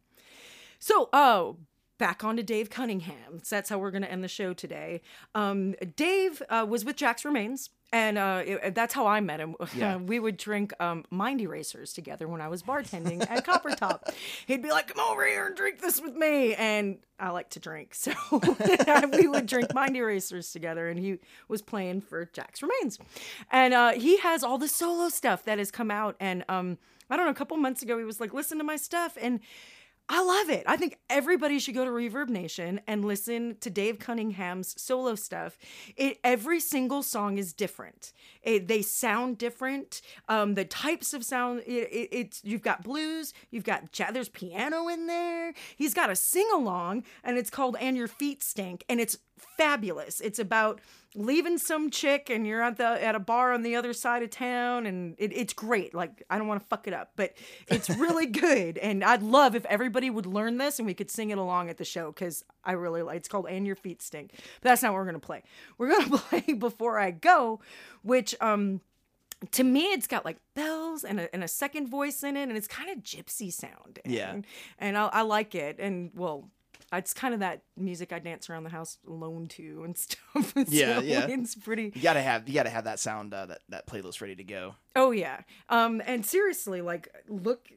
So, 0.79 1.09
oh, 1.13 1.57
back 1.99 2.23
on 2.23 2.35
to 2.37 2.43
Dave 2.43 2.71
Cunningham. 2.71 3.41
So 3.43 3.55
that's 3.57 3.69
how 3.69 3.77
we're 3.77 3.91
going 3.91 4.01
to 4.01 4.11
end 4.11 4.23
the 4.23 4.27
show 4.27 4.53
today. 4.53 5.01
Um, 5.35 5.75
Dave 5.95 6.41
uh, 6.49 6.65
was 6.67 6.83
with 6.83 6.95
Jack's 6.95 7.23
Remains. 7.23 7.69
And 7.91 8.19
uh, 8.19 8.43
it- 8.45 8.75
that's 8.75 8.93
how 8.93 9.07
I 9.07 9.19
met 9.19 9.39
him. 9.39 9.55
Yeah. 9.75 9.95
we 9.97 10.19
would 10.19 10.37
drink 10.37 10.73
um, 10.79 11.05
Mind 11.09 11.41
Erasers 11.41 11.91
together 11.91 12.27
when 12.27 12.39
I 12.39 12.47
was 12.47 12.61
bartending 12.61 13.27
at 13.27 13.43
Copper 13.45 13.71
Top. 13.71 14.11
He'd 14.45 14.61
be 14.61 14.69
like, 14.69 14.93
"Come 14.93 15.03
over 15.09 15.25
here 15.25 15.47
and 15.47 15.55
drink 15.55 15.81
this 15.81 15.99
with 15.99 16.15
me," 16.15 16.53
and 16.53 16.99
I 17.19 17.31
like 17.31 17.49
to 17.51 17.59
drink, 17.59 17.95
so 17.95 18.11
we 19.17 19.27
would 19.27 19.47
drink 19.47 19.73
Mind 19.73 19.97
Erasers 19.97 20.51
together. 20.51 20.87
And 20.87 20.99
he 20.99 21.17
was 21.47 21.63
playing 21.63 22.01
for 22.01 22.25
Jack's 22.31 22.61
Remains, 22.61 22.99
and 23.51 23.73
uh, 23.73 23.91
he 23.93 24.17
has 24.17 24.43
all 24.43 24.59
the 24.59 24.67
solo 24.67 25.09
stuff 25.09 25.43
that 25.45 25.57
has 25.57 25.71
come 25.71 25.89
out. 25.89 26.15
And 26.19 26.45
um, 26.47 26.77
I 27.09 27.15
don't 27.17 27.25
know, 27.25 27.31
a 27.31 27.35
couple 27.35 27.57
months 27.57 27.81
ago, 27.81 27.97
he 27.97 28.03
was 28.03 28.19
like, 28.19 28.35
"Listen 28.35 28.59
to 28.59 28.63
my 28.63 28.75
stuff," 28.75 29.17
and 29.19 29.39
I 30.11 30.23
love 30.23 30.49
it. 30.49 30.63
I 30.65 30.75
think 30.75 30.97
everybody 31.07 31.59
should 31.59 31.75
go 31.75 31.85
to 31.85 31.91
Reverb 31.91 32.29
Nation 32.29 32.81
and 32.87 33.05
listen 33.05 33.57
to 33.61 33.69
Dave 33.69 33.99
Cunningham's 33.99 34.79
solo 34.81 35.13
stuff. 35.13 35.55
It 35.95 36.17
every 36.23 36.59
single 36.59 37.03
song 37.03 37.37
is 37.37 37.53
different. 37.53 38.11
It, 38.41 38.67
they 38.67 38.81
sound 38.81 39.37
different. 39.37 40.01
Um, 40.27 40.55
the 40.55 40.65
types 40.65 41.13
of 41.13 41.23
sound. 41.23 41.61
It, 41.67 41.89
it, 41.91 42.09
it's 42.11 42.41
you've 42.43 42.63
got 42.63 42.83
blues. 42.83 43.35
You've 43.51 43.63
got 43.63 43.91
jazz. 43.91 44.11
There's 44.13 44.29
piano 44.29 44.87
in 44.87 45.05
there. 45.05 45.53
He's 45.75 45.93
got 45.93 46.09
a 46.09 46.15
sing 46.15 46.49
along, 46.55 47.03
and 47.23 47.37
it's 47.37 47.51
called 47.51 47.77
"And 47.79 47.95
Your 47.95 48.07
Feet 48.07 48.41
Stink," 48.41 48.85
and 48.89 48.99
it's 48.99 49.19
fabulous. 49.57 50.21
It's 50.21 50.39
about 50.39 50.81
leaving 51.15 51.57
some 51.57 51.89
chick 51.89 52.29
and 52.29 52.45
you're 52.45 52.61
at 52.61 52.77
the 52.77 52.85
at 52.85 53.15
a 53.15 53.19
bar 53.19 53.51
on 53.51 53.63
the 53.63 53.75
other 53.75 53.93
side 53.93 54.21
of 54.21 54.29
town 54.29 54.85
and 54.85 55.15
it, 55.17 55.31
it's 55.35 55.53
great. 55.53 55.93
Like 55.95 56.21
i 56.29 56.37
don't 56.37 56.47
want 56.47 56.61
to 56.61 56.67
fuck 56.67 56.85
it 56.87 56.93
up 56.93 57.11
but 57.15 57.33
it's 57.67 57.89
really 57.97 58.27
good. 58.27 58.77
And 58.77 59.03
i'd 59.03 59.23
love 59.23 59.55
if 59.55 59.65
everybody 59.65 60.11
would 60.11 60.27
learn 60.27 60.57
this 60.59 60.77
and 60.77 60.85
we 60.85 60.93
could 60.93 61.09
sing 61.09 61.31
it 61.31 61.39
along 61.39 61.67
at 61.69 61.77
the 61.77 61.83
show 61.85 62.11
because 62.11 62.45
i 62.63 62.73
really 62.73 63.01
like 63.01 63.17
it's 63.17 63.27
called 63.27 63.47
and 63.49 63.65
your 63.65 63.75
feet 63.75 64.01
stink. 64.03 64.33
But 64.35 64.69
that's 64.69 64.83
not 64.83 64.91
what 64.93 64.99
we're 64.99 65.05
gonna 65.05 65.19
play. 65.19 65.41
We're 65.79 65.91
gonna 65.97 66.17
play 66.19 66.53
before 66.53 66.99
i 66.99 67.09
go 67.09 67.59
which 68.03 68.35
um 68.39 68.79
to 69.51 69.63
me 69.63 69.85
it's 69.93 70.05
got 70.05 70.25
like 70.25 70.37
bells 70.53 71.03
and 71.03 71.21
a, 71.21 71.33
and 71.33 71.43
a 71.43 71.47
second 71.47 71.87
voice 71.87 72.23
in 72.23 72.37
it 72.37 72.43
and 72.49 72.57
it's 72.57 72.67
kind 72.67 72.89
of 72.89 72.97
gypsy 73.03 73.51
sound 73.51 73.97
Yeah. 74.05 74.31
and, 74.33 74.45
and 74.77 74.97
I, 74.97 75.07
I 75.07 75.21
like 75.23 75.55
it. 75.55 75.77
And 75.79 76.11
well 76.13 76.49
it's 76.97 77.13
kind 77.13 77.33
of 77.33 77.39
that 77.41 77.61
music 77.77 78.11
I 78.11 78.19
dance 78.19 78.49
around 78.49 78.63
the 78.63 78.69
house 78.69 78.97
alone 79.07 79.47
to 79.49 79.81
and 79.85 79.97
stuff. 79.97 80.53
Yeah, 80.69 80.97
So 80.97 81.01
yeah. 81.01 81.27
It's 81.29 81.55
pretty. 81.55 81.91
You 81.95 82.01
gotta 82.01 82.21
have 82.21 82.47
you 82.47 82.53
gotta 82.53 82.69
have 82.69 82.85
that 82.85 82.99
sound 82.99 83.33
uh, 83.33 83.45
that 83.47 83.59
that 83.69 83.87
playlist 83.87 84.21
ready 84.21 84.35
to 84.35 84.43
go. 84.43 84.75
Oh 84.95 85.11
yeah. 85.11 85.41
Um, 85.69 86.01
and 86.05 86.25
seriously, 86.25 86.81
like, 86.81 87.09
look, 87.27 87.69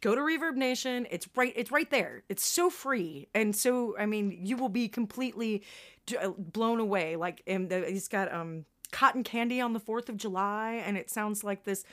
go 0.00 0.14
to 0.14 0.20
Reverb 0.20 0.56
Nation. 0.56 1.06
It's 1.10 1.28
right. 1.36 1.52
It's 1.56 1.70
right 1.70 1.90
there. 1.90 2.22
It's 2.28 2.44
so 2.44 2.70
free, 2.70 3.28
and 3.34 3.54
so 3.54 3.96
I 3.98 4.06
mean, 4.06 4.38
you 4.42 4.56
will 4.56 4.68
be 4.68 4.88
completely 4.88 5.64
uh, 6.20 6.30
blown 6.36 6.80
away. 6.80 7.16
Like, 7.16 7.42
and 7.46 7.68
the, 7.68 7.84
he's 7.88 8.08
got 8.08 8.32
um 8.32 8.64
cotton 8.90 9.22
candy 9.24 9.60
on 9.60 9.72
the 9.72 9.80
Fourth 9.80 10.08
of 10.08 10.16
July, 10.16 10.82
and 10.84 10.96
it 10.96 11.10
sounds 11.10 11.44
like 11.44 11.64
this 11.64 11.84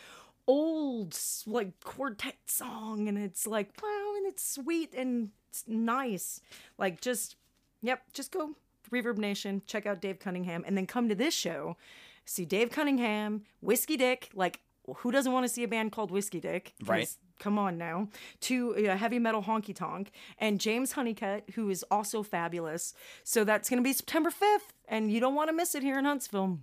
old 0.47 1.17
like 1.45 1.80
quartet 1.84 2.38
song, 2.45 3.08
and 3.08 3.17
it's 3.17 3.47
like 3.47 3.71
wow, 3.82 4.13
and 4.17 4.28
it's 4.28 4.47
sweet 4.47 4.93
and 4.93 5.30
nice. 5.67 6.41
Like, 6.77 7.01
just 7.01 7.35
yep, 7.81 8.01
just 8.13 8.31
go 8.31 8.51
Reverb 8.91 9.17
Nation, 9.17 9.61
check 9.65 9.85
out 9.85 10.01
Dave 10.01 10.19
Cunningham, 10.19 10.63
and 10.65 10.77
then 10.77 10.85
come 10.87 11.09
to 11.09 11.15
this 11.15 11.33
show, 11.33 11.77
see 12.25 12.45
Dave 12.45 12.71
Cunningham, 12.71 13.43
Whiskey 13.61 13.97
Dick. 13.97 14.29
Like, 14.33 14.59
who 14.97 15.11
doesn't 15.11 15.31
want 15.31 15.45
to 15.45 15.49
see 15.51 15.63
a 15.63 15.67
band 15.67 15.91
called 15.91 16.11
Whiskey 16.11 16.39
Dick? 16.39 16.73
Right. 16.85 17.09
Come 17.39 17.59
on 17.59 17.77
now. 17.77 18.07
To 18.41 18.87
uh, 18.87 18.95
heavy 18.95 19.19
metal 19.19 19.43
honky 19.43 19.75
tonk 19.75 20.11
and 20.39 20.59
James 20.59 20.93
Honeycutt, 20.93 21.43
who 21.55 21.69
is 21.69 21.83
also 21.91 22.23
fabulous. 22.23 22.93
So 23.23 23.43
that's 23.43 23.69
going 23.69 23.79
to 23.79 23.83
be 23.83 23.93
September 23.93 24.29
5th, 24.29 24.71
and 24.87 25.11
you 25.11 25.19
don't 25.19 25.35
want 25.35 25.49
to 25.49 25.53
miss 25.53 25.75
it 25.75 25.83
here 25.83 25.99
in 25.99 26.05
Huntsville. 26.05 26.59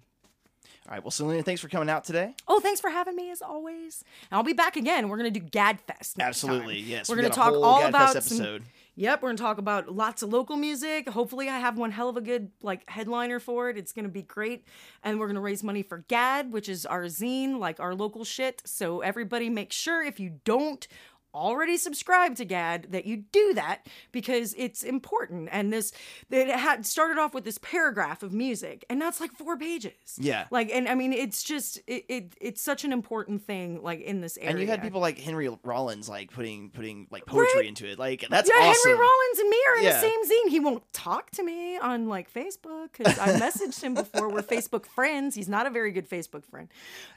All 0.88 0.94
right. 0.94 1.02
Well, 1.02 1.10
Selena, 1.10 1.42
thanks 1.42 1.60
for 1.60 1.68
coming 1.68 1.88
out 1.88 2.04
today. 2.04 2.34
Oh, 2.48 2.58
thanks 2.58 2.80
for 2.80 2.90
having 2.90 3.14
me 3.14 3.30
as 3.30 3.42
always. 3.42 4.02
And 4.30 4.36
I'll 4.36 4.42
be 4.42 4.52
back 4.52 4.76
again. 4.76 5.08
We're 5.08 5.18
going 5.18 5.32
to 5.32 5.40
do 5.40 5.46
GADFest. 5.46 6.18
Absolutely. 6.18 6.80
time. 6.80 6.90
Yes. 6.90 7.08
We're 7.08 7.16
we 7.16 7.22
going 7.22 7.32
to 7.32 7.36
talk 7.36 7.54
all 7.54 7.82
Gadfest 7.82 7.88
about 7.88 8.16
episode. 8.16 8.62
Some, 8.62 8.70
Yep, 8.94 9.22
we're 9.22 9.28
gonna 9.30 9.38
talk 9.38 9.56
about 9.56 9.90
lots 9.94 10.22
of 10.22 10.30
local 10.30 10.56
music. 10.56 11.08
Hopefully, 11.08 11.48
I 11.48 11.58
have 11.58 11.78
one 11.78 11.92
hell 11.92 12.10
of 12.10 12.18
a 12.18 12.20
good 12.20 12.50
like 12.60 12.88
headliner 12.90 13.40
for 13.40 13.70
it. 13.70 13.78
It's 13.78 13.92
gonna 13.92 14.10
be 14.10 14.20
great, 14.20 14.66
and 15.02 15.18
we're 15.18 15.28
gonna 15.28 15.40
raise 15.40 15.62
money 15.62 15.82
for 15.82 16.04
GAD, 16.08 16.52
which 16.52 16.68
is 16.68 16.84
our 16.84 17.04
zine, 17.04 17.58
like 17.58 17.80
our 17.80 17.94
local 17.94 18.22
shit. 18.22 18.60
So 18.66 19.00
everybody, 19.00 19.48
make 19.48 19.72
sure 19.72 20.02
if 20.02 20.20
you 20.20 20.40
don't 20.44 20.86
already 21.34 21.76
subscribe 21.76 22.36
to 22.36 22.44
GAD 22.44 22.88
that 22.90 23.06
you 23.06 23.16
do 23.32 23.54
that 23.54 23.86
because 24.12 24.54
it's 24.56 24.82
important. 24.82 25.48
And 25.52 25.72
this 25.72 25.92
it 26.30 26.48
had 26.48 26.84
started 26.86 27.18
off 27.18 27.34
with 27.34 27.44
this 27.44 27.58
paragraph 27.58 28.22
of 28.22 28.32
music, 28.32 28.84
and 28.90 29.00
that's 29.00 29.20
like 29.20 29.32
four 29.32 29.56
pages. 29.56 29.92
Yeah. 30.18 30.46
like 30.50 30.70
and 30.72 30.88
I 30.88 30.94
mean, 30.94 31.12
it's 31.12 31.42
just 31.42 31.78
it, 31.86 32.04
it 32.08 32.36
it's 32.40 32.60
such 32.62 32.84
an 32.84 32.92
important 32.92 33.42
thing, 33.46 33.82
like 33.82 34.00
in 34.00 34.20
this 34.20 34.36
area. 34.36 34.50
And 34.50 34.60
you 34.60 34.66
had 34.66 34.82
people 34.82 35.00
like 35.00 35.18
Henry 35.18 35.48
Rollins 35.64 36.08
like 36.08 36.30
putting 36.32 36.70
putting 36.70 37.06
like 37.10 37.26
poetry 37.26 37.60
Right. 37.60 37.66
into 37.66 37.86
it. 37.90 37.98
Like 37.98 38.26
that's 38.28 38.48
yeah, 38.48 38.62
awesome. 38.68 38.90
Henry 38.90 38.98
Rollins 39.00 39.38
and 39.38 39.48
me 39.50 39.56
are 39.68 39.76
in 39.78 39.84
Yeah. 39.84 39.92
the 39.94 40.00
same 40.00 40.24
zine. 40.24 40.50
He 40.50 40.60
won't 40.60 40.82
talk 40.92 41.30
to 41.32 41.42
me 41.42 41.76
on 41.78 42.08
like 42.08 42.32
Facebook 42.32 42.88
because 42.96 43.18
I 43.18 43.28
messaged 43.40 43.82
him 43.82 43.94
before. 43.94 44.28
We're 44.30 44.42
Facebook 44.42 44.86
friends. 44.86 45.34
He's 45.34 45.48
not 45.48 45.66
a 45.66 45.70
very 45.70 45.92
good 45.92 46.08
Facebook 46.08 46.44
friend. 46.44 46.68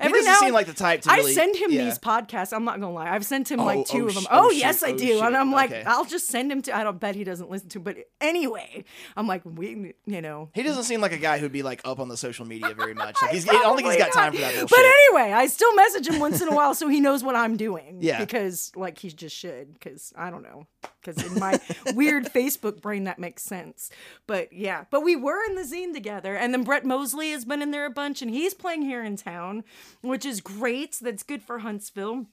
He 0.02 0.10
doesn't 0.10 0.36
seem 0.36 0.54
like 0.54 0.68
the 0.68 0.74
type 0.74 1.02
to 1.02 1.12
I 1.12 1.22
send 1.34 1.56
him 1.56 1.72
yeah. 1.72 1.86
these 1.86 2.00
podcasts. 2.00 2.54
I'm 2.54 2.64
not 2.64 2.80
gonna 2.80 2.94
lie. 2.94 3.10
I've 3.14 3.26
sent 3.26 3.52
him 3.52 3.60
Oh, 3.60 3.66
like 3.66 3.80
oh, 3.80 3.84
two 3.84 4.05
oh, 4.06 4.10
of 4.10 4.14
them. 4.16 4.24
sh- 4.24 4.28
Oh, 4.32 4.48
oh, 4.48 4.52
yes, 4.52 4.80
shoot, 4.80 4.88
I 4.90 4.92
oh, 4.94 4.98
do. 4.98 5.22
And. 5.22 5.36
I'm 5.38 5.52
like, 5.52 5.72
Okay. 5.72 5.84
I'll 5.86 6.06
just 6.06 6.28
send 6.28 6.52
him 6.52 6.62
to. 6.64 6.76
I 6.76 6.84
don't 6.84 7.00
bet 7.00 7.16
he 7.16 7.24
doesn't 7.24 7.50
listen 7.50 7.70
to. 7.70 7.80
But 7.80 7.98
anyway, 8.22 8.84
I'm 9.18 9.28
like, 9.28 9.42
we, 9.46 9.94
you 10.06 10.22
know. 10.22 10.50
He 10.54 10.64
doesn't 10.64 10.84
seem 10.84 11.02
like 11.02 11.12
a 11.12 11.18
guy 11.18 11.40
who'd 11.40 11.52
be 11.52 11.64
like 11.64 11.82
up 11.86 12.00
on 12.00 12.08
the 12.08 12.18
social 12.18 12.46
media 12.46 12.74
very 12.74 12.94
much. 12.96 13.22
Like 13.22 13.32
he's, 13.32 13.48
I 13.48 13.54
don't 13.54 13.76
think 13.78 13.90
he's 13.90 13.98
got 13.98 14.12
time 14.14 14.34
for 14.34 14.40
that 14.40 14.54
bullshit. 14.56 14.70
But 14.70 14.80
anyway, 14.80 15.34
I 15.34 15.48
still 15.48 15.74
message 15.76 16.08
him 16.08 16.20
once 16.20 16.42
in 16.42 16.48
a 16.48 16.54
while 16.56 16.76
so 16.76 16.88
he 16.88 17.00
knows 17.00 17.24
what 17.24 17.36
I'm 17.36 17.58
doing. 17.58 17.98
Yeah. 18.02 18.20
Because 18.20 18.72
like 18.76 18.98
he 19.00 19.10
just 19.10 19.36
should. 19.36 19.74
Because 19.74 20.14
I 20.16 20.30
don't 20.30 20.44
know. 20.44 20.68
Because 21.02 21.24
in 21.24 21.40
my 21.40 21.60
weird 21.94 22.26
Facebook 22.26 22.82
brain 22.82 23.04
that 23.06 23.20
makes 23.20 23.44
sense. 23.44 23.90
But 24.28 24.52
yeah. 24.54 24.86
But 24.90 25.02
we 25.04 25.16
were 25.16 25.44
in 25.48 25.56
the 25.56 25.62
zine 25.64 25.94
together, 25.94 26.36
and 26.36 26.54
then 26.54 26.64
Brett 26.64 26.86
Mosley 26.86 27.32
has 27.32 27.46
been 27.46 27.62
in 27.62 27.72
there 27.72 27.86
a 27.86 27.90
bunch, 27.92 28.22
and 28.22 28.32
he's 28.32 28.54
playing 28.54 28.82
here 28.84 29.04
in 29.04 29.16
town, 29.16 29.64
which 30.02 30.26
is 30.26 30.42
great. 30.42 30.98
That's 31.02 31.24
good 31.24 31.44
for 31.44 31.60
Huntsville. 31.60 32.26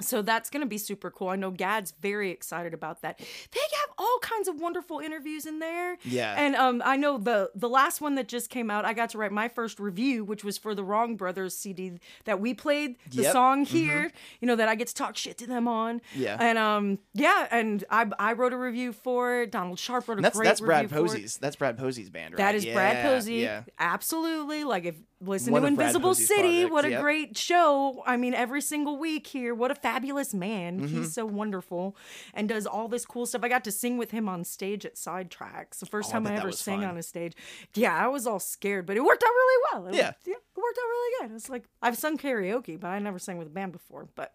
So 0.00 0.22
that's 0.22 0.50
going 0.50 0.60
to 0.62 0.66
be 0.68 0.78
super 0.78 1.10
cool. 1.10 1.28
I 1.28 1.36
know 1.36 1.50
Gad's 1.50 1.92
very 2.00 2.30
excited 2.30 2.74
about 2.74 3.02
that. 3.02 3.18
They 3.18 3.60
have 3.60 3.94
all 3.98 4.18
kinds 4.22 4.48
of 4.48 4.60
wonderful 4.60 4.98
interviews 5.00 5.46
in 5.46 5.58
there. 5.58 5.96
Yeah. 6.04 6.34
And 6.36 6.56
um, 6.56 6.82
I 6.84 6.96
know 6.96 7.18
the 7.18 7.50
the 7.54 7.68
last 7.68 8.00
one 8.00 8.14
that 8.16 8.28
just 8.28 8.50
came 8.50 8.70
out, 8.70 8.84
I 8.84 8.92
got 8.94 9.10
to 9.10 9.18
write 9.18 9.32
my 9.32 9.48
first 9.48 9.78
review, 9.78 10.24
which 10.24 10.42
was 10.44 10.58
for 10.58 10.74
the 10.74 10.82
Wrong 10.84 11.16
Brothers 11.16 11.56
CD 11.56 11.92
that 12.24 12.40
we 12.40 12.54
played 12.54 12.96
the 13.10 13.16
Yep. 13.22 13.24
Mm-hmm. 13.26 13.32
song 13.32 13.64
here. 13.64 14.10
You 14.40 14.46
know 14.48 14.56
that 14.56 14.68
I 14.68 14.74
get 14.74 14.88
to 14.88 14.94
talk 14.94 15.16
shit 15.16 15.36
to 15.38 15.46
them 15.46 15.68
on. 15.68 16.00
Yeah. 16.14 16.36
And 16.40 16.58
um, 16.58 16.98
yeah, 17.14 17.46
and 17.50 17.84
I 17.90 18.06
I 18.18 18.32
wrote 18.32 18.52
a 18.52 18.58
review 18.58 18.92
for 18.92 19.42
it. 19.42 19.52
Donald 19.52 19.78
Sharp 19.78 20.08
wrote 20.08 20.18
a 20.18 20.22
that's 20.22 20.36
great 20.36 20.46
that's 20.46 20.60
Brad 20.60 20.84
review 20.84 20.96
for 20.98 21.04
it. 21.04 21.08
Posey's. 21.18 21.36
That's 21.38 21.56
Brad 21.56 21.76
Posey's 21.78 22.10
band, 22.10 22.34
right? 22.34 22.38
That 22.38 22.54
is 22.54 22.64
Brad 22.64 23.02
Posey. 23.04 23.34
Yeah. 23.36 23.62
Absolutely. 23.78 24.64
Like 24.64 24.84
if 24.86 24.96
listen 25.20 25.52
One 25.52 25.62
to 25.62 25.68
Invisible 25.68 26.14
City, 26.14 26.62
projects, 26.62 26.72
what 26.72 26.84
a 26.86 26.90
yep. 26.90 27.02
great 27.02 27.36
show. 27.36 28.02
I 28.06 28.16
mean, 28.16 28.32
every 28.34 28.60
single 28.62 28.98
week 28.98 29.26
here, 29.26 29.54
what 29.54 29.70
a 29.70 29.74
fabulous 29.74 30.32
man. 30.32 30.80
Mm-hmm. 30.80 30.98
He's 31.02 31.12
so 31.12 31.26
wonderful 31.26 31.96
and 32.34 32.48
does 32.48 32.66
all 32.66 32.88
this 32.88 33.04
cool 33.04 33.26
stuff. 33.26 33.42
I 33.44 33.48
got 33.48 33.64
to 33.64 33.72
sing 33.72 33.98
with 33.98 34.10
him 34.10 34.28
on 34.28 34.44
stage 34.44 34.86
at 34.86 34.94
Sidetracks. 34.96 35.78
The 35.80 35.86
first 35.86 36.08
Oh, 36.10 36.12
time 36.12 36.24
bet 36.24 36.32
I 36.32 36.36
ever 36.36 36.52
sang 36.52 36.80
fun. 36.80 36.88
on 36.90 36.96
a 36.96 37.02
stage. 37.02 37.34
Yeah, 37.74 37.94
I 37.96 38.08
was 38.08 38.26
all 38.26 38.40
scared, 38.40 38.86
but 38.86 38.96
it 38.96 39.04
worked 39.04 39.22
out 39.22 39.28
really 39.28 39.62
well. 39.72 39.86
It 39.88 39.94
Yeah. 39.94 40.06
was- 40.08 40.14
yeah, 40.26 40.34
it 40.34 40.56
worked 40.56 40.78
out 40.78 40.88
really 40.88 41.28
good. 41.28 41.36
It's 41.36 41.48
like 41.50 41.64
I've 41.82 41.98
sung 41.98 42.16
karaoke, 42.16 42.78
but 42.80 42.88
I 42.88 42.98
never 42.98 43.18
sang 43.18 43.36
with 43.38 43.46
a 43.46 43.50
band 43.50 43.72
before. 43.72 44.08
But 44.14 44.32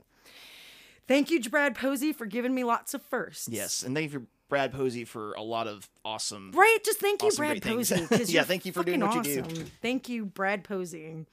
thank 1.08 1.30
you, 1.32 1.41
Brad 1.41 1.76
Posey, 1.76 2.13
for 2.13 2.26
giving 2.26 2.54
me 2.54 2.63
lots 2.63 2.93
of 2.93 3.02
firsts. 3.02 3.48
Yes, 3.50 3.84
and 3.84 3.95
thank 3.95 4.12
you 4.12 4.19
for 4.19 4.26
Brad 4.56 4.72
Posey 4.72 5.04
for 5.04 5.34
a 5.34 5.41
lot 5.41 5.68
of 5.68 5.89
awesome. 6.06 6.52
Right, 6.54 6.78
just 6.86 7.00
thank 7.02 7.22
you, 7.22 7.28
Awesome, 7.28 7.46
Brad. 7.46 7.62
Posey. 7.62 8.08
Yeah, 8.34 8.44
thank 8.44 8.65
you 8.65 8.72
for 8.72 8.84
doing 8.86 9.02
what 9.02 9.13
you 9.15 9.22
do. 9.24 9.41
awesome. 9.41 9.72
Thank 9.82 10.08
you, 10.08 10.26
Brad 10.26 10.63
Posey. 10.63 11.26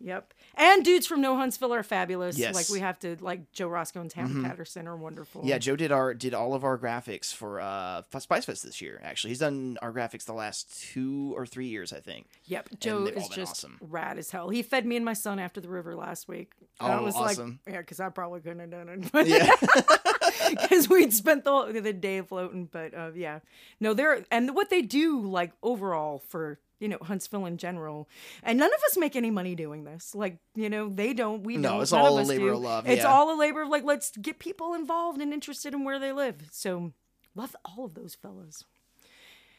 Yep. 0.00 0.32
And 0.54 0.84
dudes 0.84 1.06
from 1.06 1.20
No 1.20 1.36
Huntsville 1.36 1.72
are 1.72 1.82
fabulous. 1.82 2.36
Yes. 2.38 2.48
Mm-hmm. 2.50 2.56
Like 2.56 2.68
we 2.68 2.80
have 2.80 2.98
to 3.00 3.16
like 3.20 3.52
Joe 3.52 3.68
Roscoe 3.68 4.00
and 4.00 4.10
Tammy 4.10 4.42
Patterson 4.42 4.86
are 4.86 4.96
wonderful. 4.96 5.42
Yeah, 5.44 5.58
Joe 5.58 5.76
did 5.76 5.92
our 5.92 6.12
did 6.14 6.34
all 6.34 6.54
of 6.54 6.62
our 6.64 6.78
graphics 6.78 7.32
for 7.34 7.60
uh 7.60 8.02
Spice 8.18 8.44
Fest 8.44 8.62
this 8.64 8.80
year. 8.80 9.00
Actually, 9.02 9.30
he's 9.30 9.38
done 9.38 9.78
our 9.82 9.92
graphics 9.92 10.24
the 10.24 10.34
last 10.34 10.82
two 10.92 11.32
or 11.36 11.46
three 11.46 11.66
years, 11.68 11.92
I 11.92 12.00
think. 12.00 12.26
Yep. 12.44 12.68
Joe 12.80 13.04
is 13.06 13.28
just 13.28 13.52
awesome. 13.52 13.78
rad 13.80 14.18
as 14.18 14.30
hell. 14.30 14.48
He 14.50 14.62
fed 14.62 14.84
me 14.86 14.96
and 14.96 15.04
my 15.04 15.14
son 15.14 15.38
after 15.38 15.60
the 15.60 15.68
river 15.68 15.94
last 15.96 16.28
week. 16.28 16.52
And 16.80 16.92
I 16.92 16.98
Oh, 16.98 17.04
was 17.04 17.14
awesome. 17.14 17.60
like, 17.66 17.74
yeah, 17.74 17.80
because 17.80 18.00
I 18.00 18.08
probably 18.10 18.40
couldn't 18.40 18.60
have 18.60 18.70
done 18.70 18.88
it. 18.88 19.12
But 19.12 19.26
Yeah, 19.26 19.54
because 20.50 20.88
we'd 20.88 21.12
spent 21.12 21.44
the, 21.44 21.50
whole- 21.50 21.72
the 21.72 21.92
day 21.92 22.20
floating. 22.22 22.66
But 22.66 22.94
uh, 22.94 23.10
yeah, 23.14 23.40
no, 23.80 23.94
they're 23.94 24.24
and 24.30 24.54
what 24.54 24.70
they 24.70 24.82
do 24.82 25.20
like 25.22 25.52
overall 25.62 26.22
for 26.28 26.58
you 26.82 26.88
know 26.88 26.98
Huntsville 27.00 27.46
in 27.46 27.56
general, 27.56 28.08
and 28.42 28.58
none 28.58 28.68
of 28.74 28.80
us 28.84 28.98
make 28.98 29.16
any 29.16 29.30
money 29.30 29.54
doing 29.54 29.84
this. 29.84 30.14
Like 30.14 30.36
you 30.54 30.68
know 30.68 30.88
they 30.90 31.14
don't, 31.14 31.42
we 31.44 31.56
No, 31.56 31.70
don't. 31.74 31.82
it's 31.82 31.92
none 31.92 32.00
all 32.02 32.18
of 32.18 32.24
a 32.26 32.28
labor 32.28 32.46
do. 32.48 32.52
of 32.54 32.60
love, 32.60 32.86
It's 32.88 33.02
yeah. 33.02 33.08
all 33.08 33.34
a 33.34 33.38
labor 33.38 33.62
of 33.62 33.68
like 33.68 33.84
let's 33.84 34.10
get 34.16 34.38
people 34.38 34.74
involved 34.74 35.20
and 35.22 35.32
interested 35.32 35.72
in 35.72 35.84
where 35.84 35.98
they 35.98 36.12
live. 36.12 36.36
So 36.50 36.92
love 37.34 37.56
all 37.64 37.84
of 37.86 37.94
those 37.94 38.14
fellas. 38.14 38.64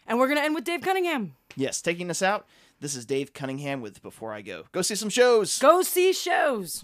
And 0.05 0.19
we're 0.19 0.27
gonna 0.27 0.41
end 0.41 0.53
with 0.53 0.65
Dave 0.65 0.81
Cunningham. 0.81 1.35
yes. 1.55 1.81
Taking 1.81 2.09
us 2.09 2.21
out. 2.21 2.45
This 2.81 2.95
is 2.95 3.05
Dave 3.05 3.33
Cunningham 3.33 3.79
with 3.79 4.01
Before 4.01 4.33
I 4.33 4.41
Go. 4.41 4.65
Go 4.73 4.81
see 4.81 4.95
some 4.95 5.09
shows. 5.09 5.57
Go 5.59 5.81
see 5.81 6.11
shows. 6.11 6.83